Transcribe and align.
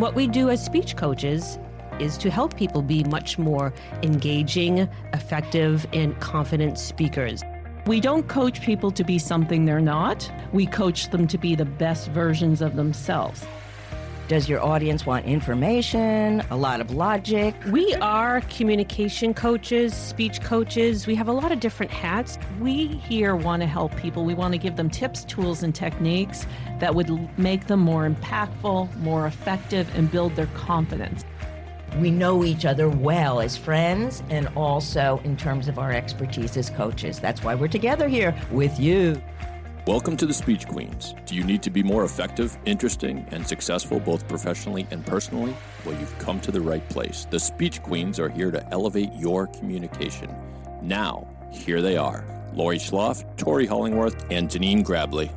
What 0.00 0.14
we 0.14 0.28
do 0.28 0.48
as 0.48 0.64
speech 0.64 0.96
coaches 0.96 1.58
is 1.98 2.16
to 2.16 2.30
help 2.30 2.56
people 2.56 2.80
be 2.80 3.04
much 3.04 3.38
more 3.38 3.74
engaging, 4.02 4.88
effective, 5.12 5.86
and 5.92 6.18
confident 6.20 6.78
speakers. 6.78 7.42
We 7.84 8.00
don't 8.00 8.26
coach 8.26 8.62
people 8.62 8.90
to 8.92 9.04
be 9.04 9.18
something 9.18 9.66
they're 9.66 9.78
not. 9.78 10.32
We 10.54 10.64
coach 10.64 11.10
them 11.10 11.26
to 11.26 11.36
be 11.36 11.54
the 11.54 11.66
best 11.66 12.08
versions 12.12 12.62
of 12.62 12.76
themselves. 12.76 13.44
Does 14.30 14.48
your 14.48 14.62
audience 14.62 15.04
want 15.04 15.26
information, 15.26 16.40
a 16.52 16.56
lot 16.56 16.80
of 16.80 16.92
logic? 16.92 17.52
We 17.66 17.96
are 17.96 18.42
communication 18.42 19.34
coaches, 19.34 19.92
speech 19.92 20.40
coaches. 20.40 21.04
We 21.08 21.16
have 21.16 21.26
a 21.26 21.32
lot 21.32 21.50
of 21.50 21.58
different 21.58 21.90
hats. 21.90 22.38
We 22.60 22.86
here 22.86 23.34
want 23.34 23.60
to 23.62 23.66
help 23.66 23.96
people. 23.96 24.24
We 24.24 24.34
want 24.34 24.52
to 24.52 24.58
give 24.58 24.76
them 24.76 24.88
tips, 24.88 25.24
tools, 25.24 25.64
and 25.64 25.74
techniques 25.74 26.46
that 26.78 26.94
would 26.94 27.10
make 27.40 27.66
them 27.66 27.80
more 27.80 28.08
impactful, 28.08 28.96
more 28.98 29.26
effective, 29.26 29.92
and 29.96 30.08
build 30.08 30.36
their 30.36 30.46
confidence. 30.54 31.24
We 31.98 32.12
know 32.12 32.44
each 32.44 32.64
other 32.64 32.88
well 32.88 33.40
as 33.40 33.56
friends 33.56 34.22
and 34.30 34.46
also 34.54 35.20
in 35.24 35.36
terms 35.36 35.66
of 35.66 35.76
our 35.76 35.90
expertise 35.90 36.56
as 36.56 36.70
coaches. 36.70 37.18
That's 37.18 37.42
why 37.42 37.56
we're 37.56 37.66
together 37.66 38.06
here 38.06 38.32
with 38.52 38.78
you. 38.78 39.20
Welcome 39.86 40.18
to 40.18 40.26
the 40.26 40.34
Speech 40.34 40.68
Queens. 40.68 41.14
Do 41.24 41.34
you 41.34 41.42
need 41.42 41.62
to 41.62 41.70
be 41.70 41.82
more 41.82 42.04
effective, 42.04 42.58
interesting, 42.66 43.26
and 43.30 43.46
successful 43.46 43.98
both 43.98 44.28
professionally 44.28 44.86
and 44.90 45.06
personally? 45.06 45.56
Well, 45.86 45.98
you've 45.98 46.16
come 46.18 46.38
to 46.42 46.52
the 46.52 46.60
right 46.60 46.86
place. 46.90 47.26
The 47.30 47.40
Speech 47.40 47.82
Queens 47.82 48.20
are 48.20 48.28
here 48.28 48.50
to 48.50 48.62
elevate 48.72 49.10
your 49.14 49.46
communication. 49.46 50.36
Now, 50.82 51.26
here 51.50 51.80
they 51.80 51.96
are 51.96 52.26
Laurie 52.52 52.76
Schloff, 52.76 53.24
Tori 53.38 53.66
Hollingworth, 53.66 54.26
and 54.30 54.50
Dinneen 54.50 54.84
Grably. 54.84 55.30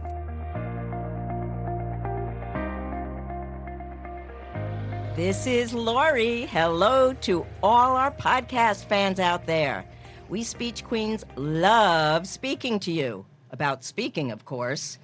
This 5.15 5.47
is 5.47 5.73
Laurie. 5.73 6.47
Hello 6.47 7.13
to 7.21 7.45
all 7.63 7.95
our 7.95 8.11
podcast 8.11 8.85
fans 8.85 9.21
out 9.21 9.45
there. 9.45 9.85
We 10.27 10.43
Speech 10.43 10.83
Queens 10.83 11.23
love 11.37 12.27
speaking 12.27 12.77
to 12.81 12.91
you 12.91 13.25
about 13.53 13.83
speaking, 13.85 14.31
of 14.31 14.43
course. 14.43 14.97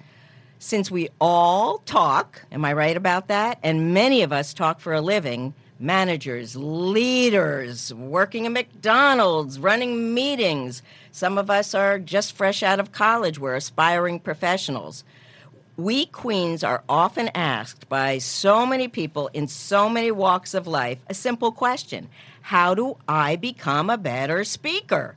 Since 0.58 0.90
we 0.90 1.08
all 1.18 1.78
talk, 1.78 2.44
am 2.52 2.66
I 2.66 2.74
right 2.74 2.96
about 2.96 3.28
that? 3.28 3.58
And 3.62 3.94
many 3.94 4.20
of 4.22 4.32
us 4.32 4.52
talk 4.52 4.80
for 4.80 4.92
a 4.92 5.00
living 5.00 5.54
managers, 5.78 6.54
leaders, 6.56 7.94
working 7.94 8.44
at 8.44 8.52
McDonald's, 8.52 9.58
running 9.58 10.12
meetings. 10.12 10.82
Some 11.10 11.38
of 11.38 11.48
us 11.48 11.74
are 11.74 11.98
just 11.98 12.36
fresh 12.36 12.62
out 12.62 12.78
of 12.78 12.92
college, 12.92 13.38
we're 13.38 13.54
aspiring 13.54 14.20
professionals. 14.20 15.04
We 15.78 16.04
queens 16.04 16.62
are 16.62 16.84
often 16.90 17.30
asked 17.34 17.88
by 17.88 18.18
so 18.18 18.66
many 18.66 18.88
people 18.88 19.30
in 19.32 19.48
so 19.48 19.88
many 19.88 20.10
walks 20.10 20.52
of 20.52 20.66
life 20.66 20.98
a 21.08 21.14
simple 21.14 21.52
question 21.52 22.10
How 22.42 22.74
do 22.74 22.98
I 23.08 23.36
become 23.36 23.88
a 23.88 23.96
better 23.96 24.44
speaker? 24.44 25.16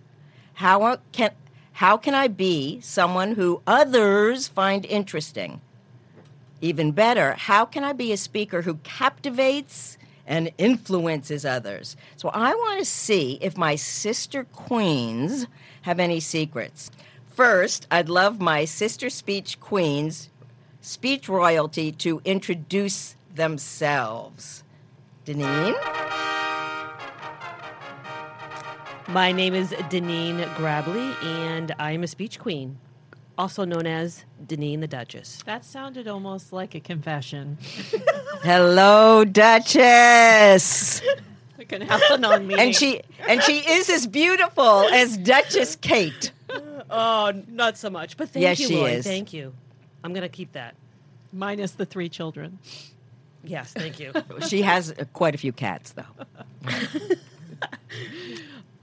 How 0.54 1.00
can, 1.12 1.32
how 1.74 1.98
can 1.98 2.14
I 2.14 2.28
be 2.28 2.80
someone 2.82 3.34
who 3.34 3.62
others 3.66 4.48
find 4.48 4.86
interesting? 4.86 5.60
Even 6.62 6.92
better, 6.92 7.34
how 7.34 7.66
can 7.66 7.84
I 7.84 7.94
be 7.94 8.14
a 8.14 8.18
speaker 8.18 8.62
who 8.62 8.76
captivates 8.84 9.98
and 10.26 10.52
influences 10.58 11.46
others? 11.46 11.98
So 12.16 12.30
I 12.30 12.54
want 12.54 12.80
to 12.80 12.86
see 12.86 13.38
if 13.42 13.58
my 13.58 13.76
sister 13.76 14.46
queens 14.46 15.48
have 15.82 16.00
any 16.00 16.20
secrets. 16.20 16.92
First, 17.32 17.88
I'd 17.90 18.08
love 18.08 18.40
my 18.40 18.66
sister 18.66 19.10
speech 19.10 19.60
queens, 19.60 20.30
speech 20.80 21.28
royalty, 21.28 21.92
to 21.94 22.22
introduce 22.24 23.16
themselves. 23.34 24.64
Dinneen? 25.26 25.74
My 29.08 29.32
name 29.32 29.54
is 29.54 29.72
Dinneen 29.90 30.54
Grably, 30.56 31.14
and 31.22 31.74
I'm 31.78 32.04
a 32.04 32.08
speech 32.08 32.40
queen, 32.40 32.78
also 33.38 33.66
known 33.66 33.86
as 33.86 34.26
Dinneen 34.46 34.80
the 34.80 34.88
Duchess. 34.88 35.40
That 35.46 35.66
sounded 35.66 36.08
almost 36.08 36.54
like 36.54 36.74
a 36.74 36.80
confession. 36.80 37.58
Hello, 38.44 39.24
Duchess. 39.26 41.02
like 41.58 41.72
an 41.74 41.84
Al-Anon 41.84 42.48
meeting. 42.48 42.64
and 42.66 42.76
she 42.76 43.02
and 43.28 43.42
she 43.44 43.58
is 43.60 43.90
as 43.90 44.08
beautiful 44.08 44.84
as 44.92 45.18
Duchess 45.18 45.76
Kate. 45.78 46.32
Oh, 46.96 47.32
not 47.48 47.76
so 47.78 47.90
much, 47.90 48.18
but 48.18 48.30
thank 48.30 48.44
Yes, 48.44 48.60
you, 48.60 48.68
she 48.68 48.76
Lloyd. 48.76 48.94
is. 49.00 49.06
Thank 49.08 49.34
you. 49.34 49.54
I'm 50.04 50.14
gonna 50.14 50.30
keep 50.30 50.52
that. 50.52 50.76
Minus 51.32 51.72
the 51.72 51.86
three 51.88 52.08
children. 52.08 52.60
Yes, 53.44 53.74
thank 53.74 54.00
you. 54.00 54.12
She 54.48 54.62
has 54.62 54.92
uh, 54.92 55.06
quite 55.12 55.34
a 55.34 55.40
few 55.40 55.52
cats, 55.54 55.94
though. 55.94 56.04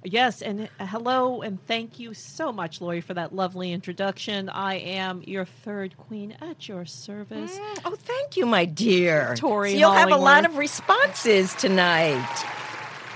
Yes, 0.03 0.41
and 0.41 0.69
uh, 0.79 0.87
hello, 0.87 1.43
and 1.43 1.65
thank 1.67 1.99
you 1.99 2.15
so 2.15 2.53
much, 2.53 2.81
Laurie, 2.81 3.03
for 3.03 3.13
that 3.15 3.35
lovely 3.35 3.71
introduction. 3.71 4.49
I 4.49 4.77
am 4.77 5.23
your 5.27 5.45
third 5.45 5.97
queen 5.99 6.37
at 6.41 6.69
your 6.69 6.87
service. 6.87 7.59
Oh, 7.85 7.95
thank 7.97 8.37
you, 8.37 8.47
my 8.47 8.65
dear. 8.65 9.35
Tori 9.37 9.73
So 9.73 9.79
you'll 9.79 9.93
have 9.93 10.11
a 10.11 10.17
lot 10.17 10.47
of 10.47 10.57
responses 10.57 11.55
tonight. 11.55 12.45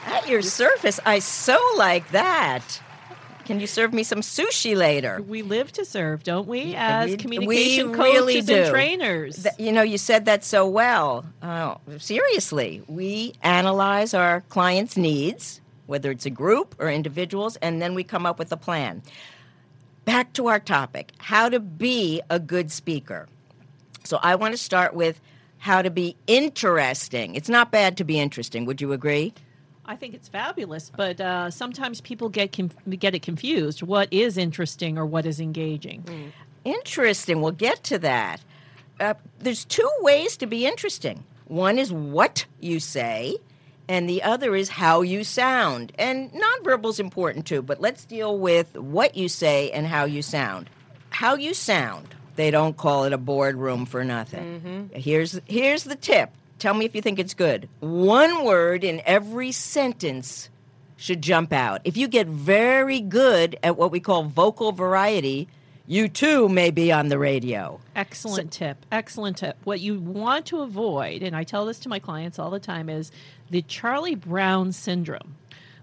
At 0.07 0.29
your 0.29 0.43
service, 0.43 1.01
I 1.07 1.21
so 1.21 1.59
like 1.79 2.11
that. 2.11 2.81
Can 3.47 3.61
you 3.61 3.67
serve 3.67 3.93
me 3.93 4.03
some 4.03 4.21
sushi 4.21 4.75
later? 4.77 5.21
We 5.23 5.43
live 5.43 5.71
to 5.73 5.85
serve, 5.85 6.23
don't 6.23 6.47
we? 6.49 6.75
As 6.75 7.11
we- 7.11 7.17
communication 7.17 7.91
we 7.91 7.97
coaches 7.97 8.49
really 8.49 8.55
and 8.63 8.71
trainers. 8.71 9.43
Th- 9.43 9.55
you 9.59 9.73
know, 9.73 9.83
you 9.83 9.99
said 9.99 10.25
that 10.27 10.45
so 10.45 10.67
well. 10.67 11.25
Oh, 11.43 11.79
seriously, 11.99 12.83
we 12.89 13.35
analyze 13.43 14.15
our 14.15 14.41
clients' 14.43 14.97
needs, 14.97 15.61
whether 15.87 16.11
it's 16.11 16.27
a 16.27 16.31
group 16.31 16.75
or 16.79 16.91
individuals, 16.91 17.57
and 17.57 17.81
then 17.81 17.95
we 17.95 18.05
come 18.05 18.27
up 18.27 18.39
with 18.39 18.53
a 18.53 18.57
plan. 18.57 19.03
Back 20.05 20.33
to 20.35 20.49
our 20.49 20.61
topic 20.61 21.13
how 21.19 21.49
to 21.49 21.61
be 21.61 22.21
a 22.31 22.39
good 22.39 22.71
speaker. 22.71 23.29
So, 24.05 24.19
I 24.23 24.35
want 24.35 24.53
to 24.53 24.59
start 24.59 24.95
with 24.95 25.21
how 25.59 25.81
to 25.81 25.91
be 25.91 26.15
interesting. 26.27 27.35
It's 27.35 27.49
not 27.49 27.71
bad 27.71 27.97
to 27.97 28.05
be 28.05 28.21
interesting. 28.21 28.67
Would 28.67 28.83
you 28.83 28.93
agree? 28.93 29.33
I 29.87 29.97
think 29.97 30.15
it's 30.15 30.29
fabulous, 30.29 30.91
but 30.95 31.21
uh, 31.21 31.51
sometimes 31.51 32.01
people 32.01 32.29
get 32.29 32.53
conf- 32.53 32.77
get 32.99 33.15
it 33.15 33.23
confused. 33.23 33.83
What 33.83 34.09
is 34.11 34.39
interesting 34.39 34.99
or 34.99 35.05
what 35.05 35.27
is 35.27 35.41
engaging? 35.41 36.33
Interesting. 36.65 37.43
We'll 37.43 37.53
get 37.53 37.83
to 37.85 37.99
that. 37.99 38.41
Uh, 38.99 39.15
there's 39.41 39.65
two 39.65 39.91
ways 40.01 40.37
to 40.39 40.47
be 40.47 40.67
interesting. 40.67 41.25
One 41.47 41.79
is 41.79 41.93
what 41.93 42.47
you 42.61 42.81
say, 42.81 43.37
and 43.89 44.09
the 44.09 44.23
other 44.23 44.55
is 44.55 44.69
how 44.69 45.03
you 45.03 45.25
sound. 45.25 45.93
And 45.99 46.33
nonverbal 46.33 46.91
is 46.91 47.01
important 47.01 47.47
too, 47.47 47.63
but 47.63 47.81
let's 47.81 48.05
deal 48.05 48.39
with 48.39 48.77
what 48.77 49.17
you 49.17 49.29
say 49.29 49.71
and 49.71 49.87
how 49.87 50.05
you 50.05 50.23
sound. 50.23 50.71
How 51.11 51.35
you 51.35 51.55
sound. 51.55 52.15
They 52.37 52.51
don't 52.51 52.77
call 52.77 53.05
it 53.05 53.13
a 53.13 53.19
boardroom 53.19 53.87
for 53.87 54.03
nothing. 54.05 54.61
Mm-hmm. 54.61 54.99
Here's 54.99 55.41
here's 55.47 55.85
the 55.85 55.95
tip. 55.95 56.31
Tell 56.59 56.75
me 56.75 56.85
if 56.85 56.95
you 56.95 57.03
think 57.03 57.19
it's 57.19 57.35
good. 57.35 57.69
One 57.81 58.45
word 58.45 58.85
in 58.85 59.03
every 59.05 59.53
sentence 59.53 60.49
should 60.97 61.23
jump 61.23 61.53
out. 61.53 61.81
If 61.85 61.97
you 61.97 62.09
get 62.09 62.27
very 62.27 63.01
good 63.01 63.57
at 63.63 63.77
what 63.77 63.91
we 63.91 64.01
call 64.01 64.25
vocal 64.25 64.73
variety, 64.73 65.49
you 65.87 66.09
too 66.09 66.49
may 66.49 66.71
be 66.71 66.91
on 66.93 67.09
the 67.09 67.19
radio. 67.19 67.81
Excellent 67.95 68.53
tip. 68.53 68.85
Excellent 68.91 69.37
tip. 69.37 69.57
What 69.65 69.81
you 69.81 69.99
want 70.01 70.47
to 70.47 70.61
avoid, 70.61 71.23
and 71.23 71.37
I 71.37 71.45
tell 71.45 71.67
this 71.67 71.79
to 71.81 71.89
my 71.89 71.99
clients 71.99 72.39
all 72.39 72.51
the 72.51 72.61
time, 72.61 72.89
is 72.89 73.13
the 73.51 73.63
Charlie 73.63 74.15
Brown 74.15 74.73
syndrome, 74.73 75.37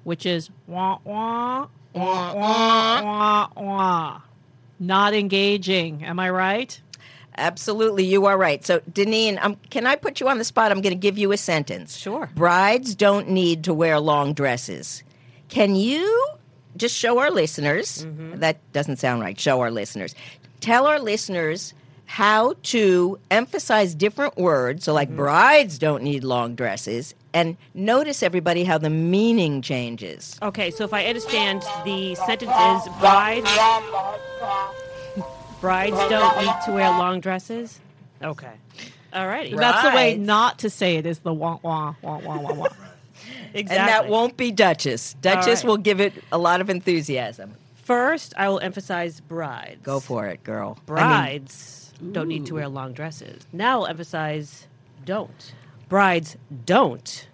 which 0.03 0.25
is 0.25 0.49
wah 0.67 0.99
wah 1.03 1.67
wah 1.93 2.33
wah 2.33 3.01
wah 3.03 3.47
wah. 3.55 4.21
Not 4.79 5.13
engaging. 5.13 6.03
Am 6.03 6.19
I 6.19 6.29
right? 6.31 6.81
Absolutely, 7.37 8.05
you 8.05 8.25
are 8.25 8.37
right. 8.37 8.65
So, 8.65 8.79
Dinneen, 8.81 9.37
um, 9.41 9.55
can 9.69 9.87
I 9.87 9.95
put 9.95 10.19
you 10.19 10.27
on 10.27 10.37
the 10.37 10.43
spot? 10.43 10.71
I'm 10.71 10.81
going 10.81 10.93
to 10.93 10.99
give 10.99 11.17
you 11.17 11.31
a 11.31 11.37
sentence. 11.37 11.95
Sure. 11.95 12.29
Brides 12.35 12.93
don't 12.93 13.29
need 13.29 13.63
to 13.65 13.73
wear 13.73 13.99
long 13.99 14.33
dresses. 14.33 15.03
Can 15.47 15.75
you 15.75 16.27
just 16.81 16.95
show 16.95 17.19
our 17.19 17.31
listeners? 17.31 18.05
Mm-hmm. 18.05 18.39
That 18.39 18.57
doesn't 18.73 18.97
sound 18.97 19.21
right. 19.21 19.39
Show 19.39 19.61
our 19.61 19.71
listeners. 19.71 20.13
Tell 20.59 20.85
our 20.85 20.99
listeners 20.99 21.73
how 22.05 22.55
to 22.63 23.17
emphasize 23.29 23.95
different 23.95 24.35
words. 24.35 24.83
So, 24.83 24.93
like 24.93 25.07
mm-hmm. 25.07 25.17
brides 25.17 25.79
don't 25.79 26.03
need 26.03 26.25
long 26.25 26.55
dresses. 26.55 27.15
And 27.33 27.55
notice 27.73 28.21
everybody 28.21 28.65
how 28.65 28.77
the 28.77 28.89
meaning 28.89 29.61
changes. 29.61 30.37
Okay, 30.41 30.71
so 30.71 30.83
if 30.83 30.93
I 30.93 31.05
understand, 31.05 31.61
the 31.85 32.15
sentence 32.15 32.51
is 32.51 32.93
brides 32.99 33.49
brides 35.61 35.95
don't 36.09 36.43
need 36.43 36.53
to 36.65 36.73
wear 36.73 36.89
long 36.89 37.21
dresses. 37.21 37.79
Okay, 38.21 38.51
all 39.13 39.27
righty. 39.27 39.55
That's 39.55 39.83
the 39.83 39.95
way 39.95 40.17
not 40.17 40.59
to 40.59 40.69
say 40.69 40.97
it 40.97 41.05
is 41.05 41.19
the 41.19 41.33
wah 41.33 41.59
wah 41.63 41.95
wah 42.01 42.17
wah 42.17 42.37
wah 42.37 42.53
wah. 42.53 42.67
Exactly. 43.53 43.77
And 43.77 43.87
that 43.87 44.07
won't 44.07 44.37
be 44.37 44.51
Duchess. 44.51 45.15
Duchess 45.21 45.63
right. 45.63 45.69
will 45.69 45.77
give 45.77 45.99
it 45.99 46.13
a 46.31 46.37
lot 46.37 46.61
of 46.61 46.69
enthusiasm. 46.69 47.53
First, 47.75 48.33
I 48.37 48.47
will 48.49 48.59
emphasize 48.59 49.19
brides. 49.19 49.81
Go 49.83 49.99
for 49.99 50.27
it, 50.27 50.43
girl. 50.43 50.77
I 50.87 50.91
mean, 50.91 50.97
Brides 51.45 51.93
don't 52.11 52.27
need 52.27 52.45
to 52.47 52.55
wear 52.55 52.67
long 52.67 52.93
dresses. 52.93 53.45
Now 53.51 53.81
I'll 53.81 53.87
emphasize 53.87 54.67
don't. 55.03 55.53
brides 55.89 56.37
don't 56.65 57.27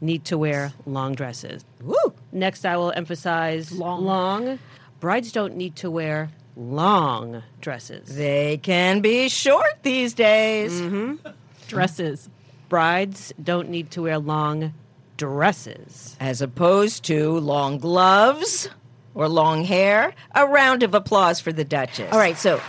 need 0.00 0.24
to 0.26 0.36
wear 0.36 0.72
long 0.86 1.14
dresses. 1.14 1.64
Woo! 1.80 1.96
Next, 2.32 2.66
I 2.66 2.76
will 2.76 2.92
emphasize 2.92 3.72
Long. 3.72 4.04
long. 4.04 4.58
Brides 5.00 5.32
don't 5.32 5.56
need 5.56 5.76
to 5.76 5.90
wear 5.90 6.30
long 6.56 7.42
dresses. 7.60 8.14
They 8.14 8.58
can 8.58 9.00
be 9.00 9.28
short 9.28 9.82
these 9.82 10.12
days. 10.14 10.80
Mm-hmm. 10.80 11.28
Dresses. 11.68 12.28
Brides 12.68 13.32
don't 13.42 13.68
need 13.70 13.90
to 13.92 14.02
wear 14.02 14.18
long 14.18 14.72
dresses. 15.16 16.16
As 16.20 16.42
opposed 16.42 17.04
to 17.04 17.38
long 17.38 17.78
gloves 17.78 18.68
or 19.14 19.28
long 19.28 19.64
hair. 19.64 20.14
A 20.34 20.46
round 20.46 20.82
of 20.82 20.94
applause 20.94 21.40
for 21.40 21.52
the 21.52 21.64
Duchess. 21.64 22.12
All 22.12 22.18
right, 22.18 22.36
so 22.36 22.60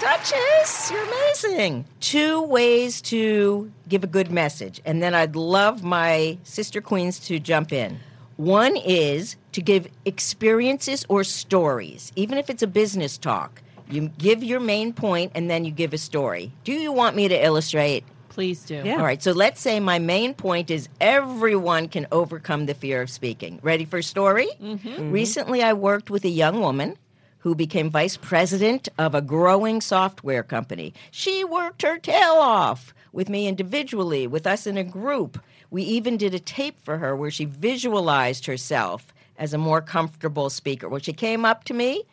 Duchess, 0.00 0.90
you're 0.90 1.02
amazing. 1.02 1.86
Two 2.00 2.42
ways 2.42 3.00
to 3.02 3.72
give 3.88 4.04
a 4.04 4.06
good 4.06 4.30
message, 4.30 4.80
and 4.84 5.02
then 5.02 5.14
I'd 5.14 5.36
love 5.36 5.82
my 5.82 6.38
sister 6.44 6.80
queens 6.80 7.18
to 7.20 7.38
jump 7.38 7.72
in. 7.72 7.98
One 8.36 8.76
is 8.76 9.36
to 9.52 9.62
give 9.62 9.88
experiences 10.04 11.06
or 11.08 11.24
stories, 11.24 12.12
even 12.14 12.36
if 12.36 12.50
it's 12.50 12.62
a 12.62 12.66
business 12.66 13.16
talk. 13.16 13.62
You 13.88 14.08
give 14.18 14.44
your 14.44 14.60
main 14.60 14.92
point 14.92 15.32
and 15.34 15.48
then 15.48 15.64
you 15.64 15.70
give 15.70 15.94
a 15.94 15.98
story. 15.98 16.52
Do 16.64 16.72
you 16.72 16.92
want 16.92 17.16
me 17.16 17.28
to 17.28 17.44
illustrate? 17.44 18.04
Please 18.36 18.64
do. 18.64 18.82
Yeah. 18.84 18.96
All 18.96 19.02
right, 19.02 19.22
so 19.22 19.32
let's 19.32 19.62
say 19.62 19.80
my 19.80 19.98
main 19.98 20.34
point 20.34 20.70
is 20.70 20.90
everyone 21.00 21.88
can 21.88 22.06
overcome 22.12 22.66
the 22.66 22.74
fear 22.74 23.00
of 23.00 23.08
speaking. 23.08 23.60
Ready 23.62 23.86
for 23.86 23.96
a 24.00 24.02
story? 24.02 24.46
Mm-hmm. 24.62 25.10
Recently, 25.10 25.62
I 25.62 25.72
worked 25.72 26.10
with 26.10 26.22
a 26.22 26.28
young 26.28 26.60
woman 26.60 26.98
who 27.38 27.54
became 27.54 27.88
vice 27.88 28.18
president 28.18 28.90
of 28.98 29.14
a 29.14 29.22
growing 29.22 29.80
software 29.80 30.42
company. 30.42 30.92
She 31.10 31.44
worked 31.44 31.80
her 31.80 31.96
tail 31.96 32.34
off 32.34 32.92
with 33.10 33.30
me 33.30 33.48
individually, 33.48 34.26
with 34.26 34.46
us 34.46 34.66
in 34.66 34.76
a 34.76 34.84
group. 34.84 35.40
We 35.70 35.82
even 35.84 36.18
did 36.18 36.34
a 36.34 36.38
tape 36.38 36.78
for 36.84 36.98
her 36.98 37.16
where 37.16 37.30
she 37.30 37.46
visualized 37.46 38.44
herself 38.44 39.14
as 39.38 39.54
a 39.54 39.58
more 39.58 39.80
comfortable 39.80 40.50
speaker. 40.50 40.90
Well, 40.90 41.00
she 41.00 41.14
came 41.14 41.46
up 41.46 41.64
to 41.64 41.72
me 41.72 42.04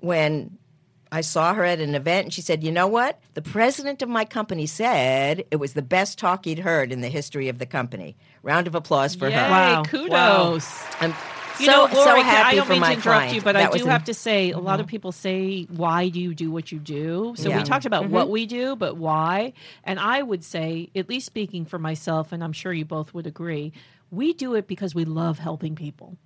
when 0.00 0.56
I 1.14 1.20
saw 1.20 1.54
her 1.54 1.64
at 1.64 1.78
an 1.78 1.94
event 1.94 2.24
and 2.24 2.34
she 2.34 2.40
said, 2.40 2.64
You 2.64 2.72
know 2.72 2.88
what? 2.88 3.20
The 3.34 3.42
president 3.42 4.02
of 4.02 4.08
my 4.08 4.24
company 4.24 4.66
said 4.66 5.44
it 5.52 5.56
was 5.56 5.74
the 5.74 5.82
best 5.82 6.18
talk 6.18 6.44
he'd 6.44 6.58
heard 6.58 6.90
in 6.90 7.02
the 7.02 7.08
history 7.08 7.48
of 7.48 7.58
the 7.58 7.66
company. 7.66 8.16
Round 8.42 8.66
of 8.66 8.74
applause 8.74 9.14
for 9.14 9.28
Yay, 9.28 9.34
her. 9.36 9.48
Wow. 9.48 9.82
Kudos. 9.84 10.82
I'm 11.00 11.14
You 11.60 11.66
so, 11.66 11.72
know, 11.72 11.88
so 11.92 11.96
Laurie, 11.98 12.22
happy 12.22 12.48
I 12.48 12.54
don't 12.56 12.66
for 12.66 12.72
mean 12.72 12.80
my 12.80 12.88
to 12.88 12.92
interrupt 12.94 13.16
client. 13.18 13.34
you, 13.36 13.42
but 13.42 13.52
That 13.52 13.72
I 13.72 13.78
do 13.78 13.84
an- 13.84 13.90
have 13.90 14.04
to 14.06 14.14
say 14.14 14.50
a 14.50 14.58
lot 14.58 14.80
of 14.80 14.86
mm-hmm. 14.86 14.90
people 14.90 15.12
say, 15.12 15.68
"Why 15.70 16.08
do 16.08 16.18
you 16.18 16.34
do 16.34 16.50
what 16.50 16.72
you 16.72 16.80
do?" 16.80 17.34
So 17.36 17.48
Yeah. 17.48 17.58
we 17.58 17.62
talked 17.62 17.86
about 17.86 18.10
what 18.10 18.24
mm-hmm. 18.24 18.32
we 18.32 18.46
do, 18.46 18.74
but 18.74 18.96
why? 18.96 19.52
And 19.84 20.00
I 20.00 20.20
would 20.20 20.42
say, 20.42 20.90
at 20.96 21.08
least 21.08 21.26
speaking 21.26 21.64
for 21.64 21.78
myself, 21.78 22.32
and 22.32 22.42
I'm 22.42 22.52
sure 22.52 22.72
you 22.72 22.84
both 22.84 23.14
would 23.14 23.28
agree, 23.28 23.72
we 24.10 24.32
do 24.32 24.54
it 24.56 24.66
because 24.66 24.96
we 24.96 25.04
love 25.04 25.38
helping 25.38 25.76
people, 25.76 26.16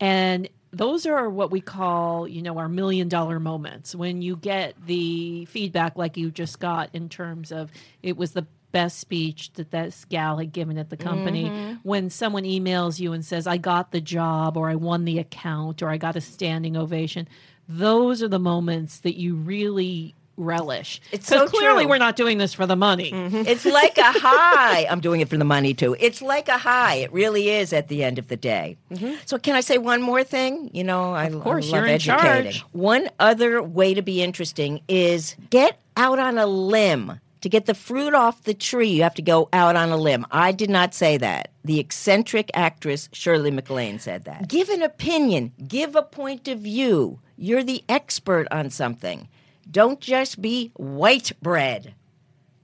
and 0.00 0.48
those 0.72 1.06
are 1.06 1.28
what 1.28 1.50
we 1.50 1.60
call, 1.60 2.26
you 2.26 2.42
know, 2.42 2.58
our 2.58 2.68
million 2.68 3.08
dollar 3.08 3.38
moments 3.38 3.94
when 3.94 4.22
you 4.22 4.36
get 4.36 4.74
the 4.86 5.44
feedback 5.46 5.96
like 5.96 6.16
you 6.16 6.30
just 6.30 6.58
got 6.58 6.90
in 6.94 7.08
terms 7.08 7.52
of 7.52 7.70
it 8.02 8.16
was 8.16 8.32
the 8.32 8.46
best 8.72 8.98
speech 8.98 9.52
that 9.52 9.70
this 9.70 10.06
gal 10.06 10.38
had 10.38 10.50
given 10.50 10.78
at 10.78 10.88
the 10.88 10.96
company. 10.96 11.44
Mm-hmm. 11.44 11.74
When 11.82 12.08
someone 12.08 12.44
emails 12.44 12.98
you 12.98 13.12
and 13.12 13.24
says, 13.24 13.46
I 13.46 13.58
got 13.58 13.92
the 13.92 14.00
job, 14.00 14.56
or 14.56 14.70
I 14.70 14.74
won 14.74 15.04
the 15.04 15.18
account, 15.18 15.82
or 15.82 15.90
I 15.90 15.98
got 15.98 16.16
a 16.16 16.22
standing 16.22 16.76
ovation, 16.76 17.28
those 17.68 18.22
are 18.22 18.28
the 18.28 18.38
moments 18.38 19.00
that 19.00 19.16
you 19.16 19.36
really 19.36 20.14
relish. 20.36 21.00
It's 21.12 21.26
so 21.26 21.46
clearly 21.46 21.84
true. 21.84 21.90
we're 21.90 21.98
not 21.98 22.16
doing 22.16 22.38
this 22.38 22.54
for 22.54 22.66
the 22.66 22.76
money. 22.76 23.12
Mm-hmm. 23.12 23.42
It's 23.46 23.64
like 23.64 23.98
a 23.98 24.12
high. 24.12 24.86
I'm 24.90 25.00
doing 25.00 25.20
it 25.20 25.28
for 25.28 25.36
the 25.36 25.44
money 25.44 25.74
too. 25.74 25.96
It's 26.00 26.22
like 26.22 26.48
a 26.48 26.58
high. 26.58 26.96
It 26.96 27.12
really 27.12 27.48
is 27.50 27.72
at 27.72 27.88
the 27.88 28.02
end 28.04 28.18
of 28.18 28.28
the 28.28 28.36
day. 28.36 28.76
Mm-hmm. 28.90 29.14
So, 29.26 29.38
can 29.38 29.54
I 29.56 29.60
say 29.60 29.78
one 29.78 30.02
more 30.02 30.24
thing? 30.24 30.70
You 30.72 30.84
know, 30.84 31.12
I, 31.14 31.26
Of 31.26 31.40
course, 31.42 31.66
I 31.68 31.70
love 31.70 31.74
you're 31.80 31.86
in 31.86 31.94
educating. 31.94 32.52
charge. 32.52 32.60
One 32.72 33.08
other 33.20 33.62
way 33.62 33.94
to 33.94 34.02
be 34.02 34.22
interesting 34.22 34.80
is 34.88 35.36
get 35.50 35.78
out 35.96 36.18
on 36.18 36.38
a 36.38 36.46
limb. 36.46 37.20
To 37.42 37.48
get 37.48 37.66
the 37.66 37.74
fruit 37.74 38.14
off 38.14 38.44
the 38.44 38.54
tree, 38.54 38.86
you 38.90 39.02
have 39.02 39.16
to 39.16 39.22
go 39.22 39.48
out 39.52 39.74
on 39.74 39.88
a 39.90 39.96
limb. 39.96 40.24
I 40.30 40.52
did 40.52 40.70
not 40.70 40.94
say 40.94 41.16
that. 41.16 41.50
The 41.64 41.80
eccentric 41.80 42.52
actress 42.54 43.08
Shirley 43.12 43.50
MacLaine 43.50 43.98
said 43.98 44.26
that. 44.26 44.46
Give 44.48 44.68
an 44.68 44.80
opinion, 44.80 45.52
give 45.66 45.96
a 45.96 46.02
point 46.04 46.46
of 46.46 46.60
view. 46.60 47.18
You're 47.36 47.64
the 47.64 47.82
expert 47.88 48.46
on 48.52 48.70
something. 48.70 49.26
Don't 49.70 50.00
just 50.00 50.40
be 50.40 50.70
white 50.76 51.32
bread. 51.42 51.94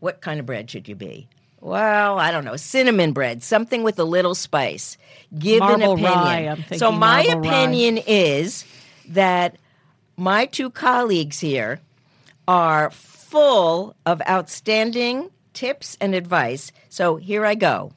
What 0.01 0.21
kind 0.21 0.39
of 0.41 0.47
bread 0.47 0.71
should 0.71 0.89
you 0.89 0.95
be? 0.95 1.29
Well, 1.61 2.19
I 2.19 2.31
don't 2.31 2.45
know. 2.45 2.57
Cinnamon 2.57 3.13
bread, 3.13 3.43
something 3.43 3.83
with 3.83 3.99
a 3.99 4.05
little 4.05 4.35
spice. 4.35 4.97
Give 5.37 5.59
Marble 5.61 5.95
an 5.95 6.05
opinion. 6.05 6.65
rye, 6.71 6.77
so 6.77 6.93
my 6.93 7.25
marble 7.25 7.41
rye. 7.41 7.49
opinion 7.49 7.99
is 8.07 8.65
that 9.09 9.57
my 10.17 10.47
two 10.47 10.71
colleagues 10.71 11.41
here 11.41 11.81
are 12.47 12.91
full 12.91 13.97
of 14.07 14.23
outstanding 14.29 15.31
tips 15.53 15.97
and 16.01 16.15
advice. 16.15 16.71
So 16.91 17.17
here 17.17 17.45
I 17.45 17.55
go. 17.57 17.93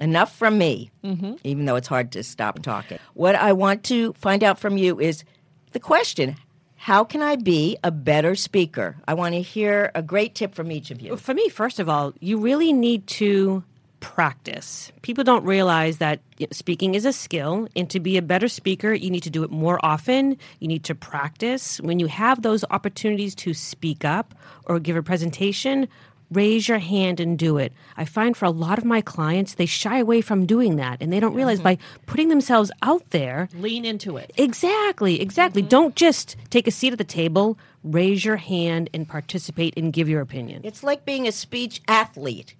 Enough 0.00 0.34
from 0.36 0.58
me, 0.58 0.90
Mm-hmm. 1.04 1.34
even 1.44 1.64
though 1.64 1.76
it's 1.76 1.88
hard 1.88 2.12
to 2.12 2.22
stop 2.22 2.60
talking. 2.62 2.98
What 3.14 3.34
I 3.36 3.52
want 3.52 3.84
to 3.84 4.12
find 4.14 4.42
out 4.44 4.58
from 4.58 4.76
you 4.76 5.00
is 5.00 5.24
the 5.70 5.80
question 5.80 6.36
How 6.76 7.02
can 7.04 7.22
I 7.22 7.36
be 7.36 7.76
a 7.82 7.90
better 7.90 8.34
speaker? 8.36 8.96
I 9.08 9.14
want 9.14 9.34
to 9.34 9.42
hear 9.42 9.90
a 9.94 10.02
great 10.02 10.34
tip 10.34 10.54
from 10.54 10.70
each 10.70 10.90
of 10.90 11.00
you. 11.00 11.16
For 11.16 11.34
me, 11.34 11.48
first 11.48 11.80
of 11.80 11.88
all, 11.88 12.12
you 12.20 12.38
really 12.38 12.72
need 12.72 13.06
to 13.08 13.64
practice. 13.98 14.92
People 15.02 15.24
don't 15.24 15.44
realize 15.44 15.98
that 15.98 16.20
speaking 16.52 16.94
is 16.94 17.04
a 17.04 17.12
skill, 17.12 17.66
and 17.74 17.90
to 17.90 17.98
be 17.98 18.16
a 18.16 18.22
better 18.22 18.46
speaker, 18.46 18.92
you 18.92 19.10
need 19.10 19.22
to 19.22 19.30
do 19.30 19.42
it 19.42 19.50
more 19.50 19.80
often. 19.82 20.36
You 20.60 20.68
need 20.68 20.84
to 20.84 20.94
practice. 20.94 21.80
When 21.80 21.98
you 21.98 22.06
have 22.06 22.42
those 22.42 22.64
opportunities 22.70 23.34
to 23.36 23.54
speak 23.54 24.04
up 24.04 24.34
or 24.66 24.78
give 24.78 24.96
a 24.96 25.02
presentation, 25.02 25.88
raise 26.30 26.68
your 26.68 26.78
hand 26.78 27.20
and 27.20 27.38
do 27.38 27.58
it. 27.58 27.72
I 27.96 28.04
find 28.04 28.36
for 28.36 28.44
a 28.44 28.50
lot 28.50 28.78
of 28.78 28.84
my 28.84 29.00
clients, 29.00 29.54
they 29.54 29.66
shy 29.66 29.98
away 29.98 30.20
from 30.20 30.46
doing 30.46 30.76
that, 30.76 31.00
and 31.00 31.12
they 31.12 31.20
don't 31.20 31.34
realize 31.34 31.58
mm-hmm. 31.58 31.64
by 31.64 31.78
putting 32.06 32.28
themselves 32.28 32.70
out 32.82 33.08
there, 33.10 33.48
Lean 33.54 33.84
into 33.84 34.16
it. 34.16 34.32
Exactly, 34.36 35.20
exactly. 35.20 35.62
Mm-hmm. 35.62 35.68
Don't 35.68 35.96
just 35.96 36.36
take 36.50 36.66
a 36.66 36.70
seat 36.70 36.92
at 36.92 36.98
the 36.98 37.04
table, 37.04 37.58
raise 37.84 38.24
your 38.24 38.36
hand 38.36 38.90
and 38.92 39.08
participate 39.08 39.74
and 39.76 39.92
give 39.92 40.08
your 40.08 40.20
opinion. 40.20 40.62
It's 40.64 40.82
like 40.82 41.04
being 41.04 41.26
a 41.28 41.32
speech 41.32 41.80
athlete. 41.86 42.54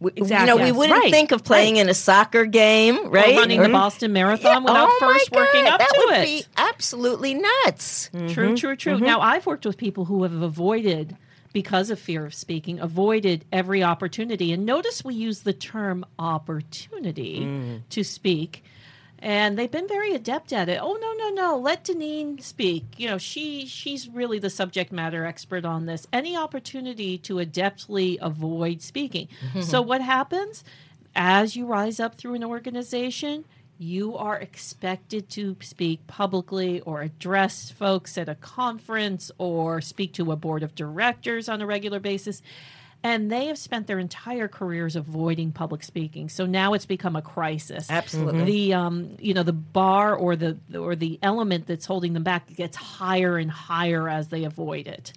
We, 0.00 0.10
Exactly. 0.16 0.50
You 0.50 0.58
know, 0.58 0.64
we 0.64 0.72
wouldn't 0.72 0.98
Right, 0.98 1.12
think 1.12 1.30
of 1.30 1.44
playing 1.44 1.76
in 1.76 1.88
a 1.88 1.94
soccer 1.94 2.44
game, 2.44 3.08
right? 3.08 3.36
Or 3.36 3.38
running 3.38 3.60
the 3.60 3.66
mm-hmm. 3.66 3.72
Boston 3.72 4.12
Marathon 4.12 4.56
oh 4.56 4.64
without 4.64 4.88
oh 4.90 4.98
first 4.98 5.30
my 5.30 5.40
working 5.40 5.64
God, 5.64 5.74
up 5.74 5.78
that 5.78 5.90
to 5.90 6.06
would 6.06 6.14
it. 6.16 6.24
be 6.24 6.44
absolutely 6.56 7.34
nuts. 7.34 8.10
True, 8.30 8.56
true, 8.56 8.74
true. 8.74 8.98
Now, 8.98 9.20
I've 9.20 9.46
worked 9.46 9.64
with 9.64 9.76
people 9.76 10.06
who 10.06 10.24
have 10.24 10.42
avoided, 10.42 11.16
because 11.52 11.90
of 11.90 11.98
fear 11.98 12.24
of 12.24 12.34
speaking, 12.34 12.80
avoided 12.80 13.44
every 13.52 13.82
opportunity. 13.82 14.52
And 14.52 14.66
notice 14.66 15.04
we 15.04 15.14
use 15.14 15.40
the 15.40 15.52
term 15.52 16.04
opportunity 16.18 17.40
mm. 17.40 17.82
to 17.90 18.02
speak. 18.02 18.64
And 19.18 19.56
they've 19.56 19.70
been 19.70 19.86
very 19.86 20.14
adept 20.14 20.52
at 20.52 20.68
it. 20.68 20.80
Oh 20.82 20.98
no, 21.00 21.12
no, 21.12 21.28
no! 21.30 21.56
Let 21.56 21.84
Dinneen 21.84 22.42
speak. 22.42 22.82
You 22.96 23.06
know, 23.06 23.18
she 23.18 23.66
she's 23.66 24.08
really 24.08 24.40
the 24.40 24.50
subject 24.50 24.90
matter 24.90 25.24
expert 25.24 25.64
on 25.64 25.86
this. 25.86 26.08
Any 26.12 26.36
opportunity 26.36 27.18
to 27.18 27.36
adeptly 27.36 28.18
avoid 28.20 28.82
speaking. 28.82 29.28
so 29.60 29.80
what 29.80 30.00
happens 30.00 30.64
as 31.14 31.54
you 31.54 31.66
rise 31.66 32.00
up 32.00 32.16
through 32.16 32.34
an 32.34 32.42
organization? 32.42 33.44
You 33.82 34.16
are 34.16 34.38
expected 34.38 35.28
to 35.30 35.56
speak 35.60 36.06
publicly 36.06 36.80
or 36.82 37.02
address 37.02 37.70
folks 37.70 38.16
at 38.16 38.28
a 38.28 38.36
conference 38.36 39.30
or 39.38 39.80
speak 39.80 40.12
to 40.14 40.30
a 40.30 40.36
board 40.36 40.62
of 40.62 40.74
directors 40.74 41.48
on 41.48 41.60
a 41.60 41.66
regular 41.66 41.98
basis. 41.98 42.40
And 43.02 43.32
they 43.32 43.46
have 43.46 43.58
spent 43.58 43.88
their 43.88 43.98
entire 43.98 44.46
careers 44.46 44.94
avoiding 44.94 45.50
public 45.50 45.82
speaking. 45.82 46.28
So 46.28 46.46
now 46.46 46.72
it's 46.74 46.86
become 46.86 47.16
a 47.16 47.22
crisis. 47.22 47.90
Absolutely. 47.90 48.44
The 48.44 48.74
um, 48.74 49.16
you 49.18 49.34
know, 49.34 49.42
the 49.42 49.52
bar 49.52 50.14
or 50.14 50.36
the 50.36 50.56
or 50.78 50.94
the 50.94 51.18
element 51.20 51.66
that's 51.66 51.84
holding 51.84 52.12
them 52.12 52.22
back 52.22 52.54
gets 52.54 52.76
higher 52.76 53.36
and 53.36 53.50
higher 53.50 54.08
as 54.08 54.28
they 54.28 54.44
avoid 54.44 54.86
it. 54.86 55.12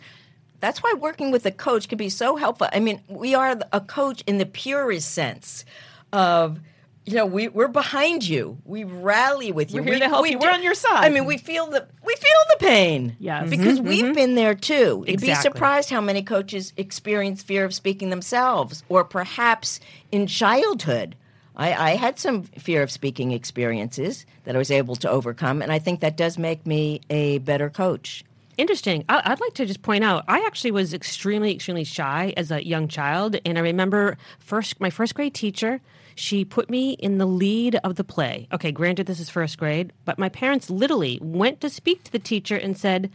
That's 0.62 0.82
why 0.82 0.94
working 0.98 1.30
with 1.30 1.46
a 1.46 1.52
coach 1.52 1.88
can 1.88 2.00
be 2.00 2.10
so 2.10 2.38
helpful. 2.38 2.68
I 2.74 2.80
mean, 2.80 3.02
we 3.08 3.36
are 3.36 3.60
a 3.72 3.82
coach 3.82 4.24
in 4.26 4.40
the 4.40 4.48
purest 4.48 5.12
sense 5.12 5.64
of, 6.12 6.60
you 7.06 7.16
know, 7.16 7.26
we, 7.26 7.48
we're 7.48 7.68
behind 7.68 8.28
you. 8.28 8.58
We 8.66 8.84
rally 8.84 9.52
with 9.52 9.72
you. 9.74 9.82
We're 9.82 9.86
here 9.86 9.94
We- 9.94 10.00
to 10.00 10.10
help 10.10 10.24
we 10.24 10.32
you. 10.32 10.40
do- 10.40 10.46
We're 10.46 10.54
on 10.54 10.64
your 10.64 10.74
side. 10.74 11.06
I 11.06 11.10
mean, 11.10 11.26
we 11.26 11.38
feel 11.38 11.68
the 11.68 11.88
we 12.04 12.16
feel 12.16 12.40
the 12.50 12.66
pain. 12.66 13.16
Yes. 13.20 13.50
because 13.50 13.80
mm-hmm, 13.80 13.88
we've 13.88 14.06
mm-hmm. 14.06 14.14
been 14.14 14.36
there 14.36 14.56
too. 14.56 15.04
You'd 15.08 15.22
be 15.22 15.36
surprised 15.36 15.90
how 15.90 16.02
many 16.02 16.24
coaches 16.24 16.74
experience 16.78 17.44
fear 17.44 17.66
of 17.66 17.74
speaking 17.74 18.10
themselves, 18.10 18.84
or 18.90 19.04
perhaps 19.04 19.80
in 20.12 20.28
childhood. 20.28 21.16
I, 21.56 21.74
I 21.74 21.90
had 21.96 22.20
some 22.20 22.44
fear 22.44 22.84
of 22.84 22.92
speaking 22.92 23.32
experiences 23.32 24.26
that 24.44 24.56
I 24.56 24.58
was 24.58 24.72
able 24.72 24.96
to 24.98 25.10
overcome, 25.10 25.62
and 25.62 25.72
I 25.72 25.80
think 25.80 26.02
that 26.02 26.18
does 26.18 26.38
make 26.38 26.66
me 26.66 27.02
a 27.10 27.38
better 27.40 27.70
coach. 27.70 28.26
Interesting. 28.58 29.04
I- 29.10 29.22
I'd 29.26 29.42
like 29.42 29.54
to 29.56 29.66
just 29.66 29.82
point 29.82 30.04
out, 30.04 30.24
I 30.28 30.40
actually 30.46 30.72
was 30.72 30.94
extremely, 30.94 31.54
extremely 31.54 31.84
shy 31.84 32.34
as 32.38 32.52
a 32.52 32.66
young 32.66 32.88
child, 32.88 33.36
and 33.46 33.58
I 33.58 33.62
remember 33.62 34.18
first 34.40 34.80
my 34.80 34.90
first 34.90 35.16
grade 35.16 35.34
teacher. 35.34 35.82
She 36.18 36.46
put 36.46 36.70
me 36.70 36.94
in 36.94 37.18
the 37.18 37.26
lead 37.26 37.76
of 37.84 37.96
the 37.96 38.06
play. 38.06 38.48
Okay, 38.54 38.72
granted, 38.72 39.06
this 39.06 39.20
is 39.20 39.30
first 39.30 39.58
grade, 39.58 39.92
but 40.06 40.18
my 40.18 40.30
parents 40.30 40.70
literally 40.70 41.20
went 41.22 41.60
to 41.60 41.70
speak 41.70 42.06
to 42.06 42.12
the 42.12 42.20
teacher 42.20 42.56
and 42.56 42.78
said, 42.78 43.12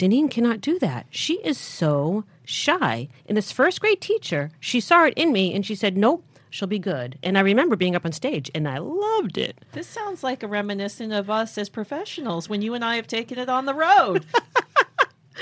Dinneen 0.00 0.28
cannot 0.30 0.60
do 0.60 0.76
that. 0.80 1.06
She 1.10 1.34
is 1.44 1.56
so 1.58 2.24
shy. 2.44 3.08
And 3.28 3.36
this 3.36 3.52
first 3.52 3.80
grade 3.80 4.00
teacher, 4.00 4.50
she 4.58 4.80
saw 4.80 5.04
it 5.04 5.14
in 5.14 5.30
me 5.30 5.54
and 5.54 5.64
she 5.64 5.76
said, 5.76 5.96
Nope, 5.96 6.24
she'll 6.50 6.68
be 6.68 6.78
good. 6.78 7.18
And 7.22 7.38
I 7.38 7.40
remember 7.40 7.76
being 7.76 7.96
up 7.96 8.04
on 8.04 8.12
stage 8.12 8.50
and 8.54 8.68
I 8.68 8.78
loved 8.78 9.38
it. 9.38 9.56
This 9.72 9.86
sounds 9.86 10.22
like 10.22 10.42
a 10.42 10.48
reminiscent 10.48 11.12
of 11.12 11.30
us 11.30 11.56
as 11.56 11.68
professionals 11.68 12.48
when 12.48 12.60
you 12.62 12.74
and 12.74 12.84
I 12.84 12.96
have 12.96 13.06
taken 13.06 13.38
it 13.38 13.48
on 13.48 13.66
the 13.66 13.74
road. 13.74 14.24